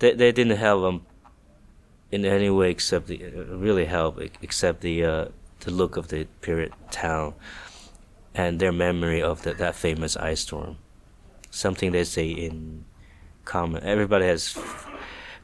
they 0.00 0.12
they 0.12 0.32
didn't 0.32 0.58
help 0.58 0.82
them 0.82 1.06
in 2.10 2.24
any 2.24 2.50
way 2.50 2.70
except 2.70 3.06
the 3.06 3.24
uh, 3.24 3.30
really 3.56 3.84
help 3.84 4.18
except 4.42 4.80
the 4.80 5.04
uh, 5.04 5.24
the 5.60 5.70
look 5.70 5.96
of 5.96 6.08
the 6.08 6.24
period 6.40 6.72
town 6.90 7.34
and 8.34 8.60
their 8.60 8.72
memory 8.72 9.20
of 9.22 9.42
the, 9.42 9.52
that 9.54 9.74
famous 9.74 10.16
ice 10.16 10.40
storm. 10.40 10.76
Something 11.50 11.92
they 11.92 12.04
say 12.04 12.28
in 12.28 12.84
common. 13.44 13.82
Everybody 13.82 14.26
has 14.26 14.56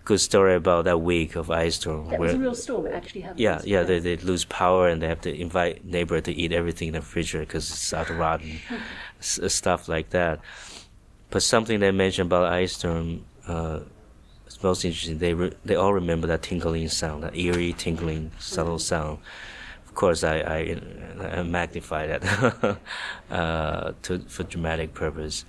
good 0.04 0.20
story 0.20 0.54
about 0.54 0.84
that 0.84 1.00
week 1.00 1.34
of 1.34 1.50
ice 1.50 1.76
storm. 1.76 2.08
that 2.10 2.20
was 2.20 2.34
a 2.34 2.38
real 2.38 2.54
storm, 2.54 2.86
it 2.86 2.92
actually 2.94 3.22
happened. 3.22 3.40
yeah, 3.40 3.60
yeah, 3.64 3.82
they, 3.82 3.98
they 3.98 4.16
lose 4.18 4.44
power 4.44 4.86
and 4.88 5.00
they 5.02 5.08
have 5.08 5.20
to 5.22 5.34
invite 5.34 5.84
neighbor 5.84 6.20
to 6.20 6.32
eat 6.32 6.52
everything 6.52 6.88
in 6.88 6.94
the 6.94 7.00
refrigerator 7.00 7.46
because 7.46 7.68
it's 7.70 7.92
out 7.92 8.10
rotten, 8.10 8.58
s- 9.18 9.38
uh, 9.38 9.48
stuff 9.48 9.88
like 9.88 10.10
that. 10.10 10.40
But 11.30 11.42
something 11.42 11.80
they 11.80 11.90
mentioned 11.90 12.26
about 12.28 12.52
ice 12.52 12.74
storm, 12.74 13.24
uh, 13.48 13.80
most 14.62 14.84
interesting. 14.84 15.18
They 15.18 15.34
re- 15.34 15.52
they 15.64 15.74
all 15.74 15.92
remember 15.92 16.26
that 16.28 16.42
tinkling 16.42 16.88
sound, 16.88 17.22
that 17.24 17.36
eerie 17.36 17.72
tinkling 17.72 18.30
subtle 18.38 18.78
sound. 18.78 19.18
Of 19.86 19.94
course, 19.94 20.24
I 20.24 20.36
I, 20.38 20.80
I 21.38 21.42
magnify 21.42 22.06
that 22.06 22.78
uh, 23.30 23.92
to 24.02 24.18
for 24.20 24.44
dramatic 24.44 24.94
purpose. 24.94 25.44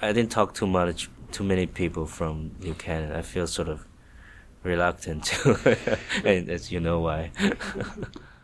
I 0.00 0.12
didn't 0.12 0.30
talk 0.30 0.54
too 0.54 0.66
much, 0.66 1.08
too 1.32 1.44
many 1.44 1.66
people 1.66 2.06
from 2.06 2.52
New 2.60 2.74
Canaan. 2.74 3.12
I 3.12 3.22
feel 3.22 3.46
sort 3.46 3.68
of 3.68 3.86
reluctant 4.62 5.24
to, 5.24 5.98
and 6.24 6.50
as 6.50 6.70
you 6.70 6.80
know 6.80 7.00
why. 7.00 7.30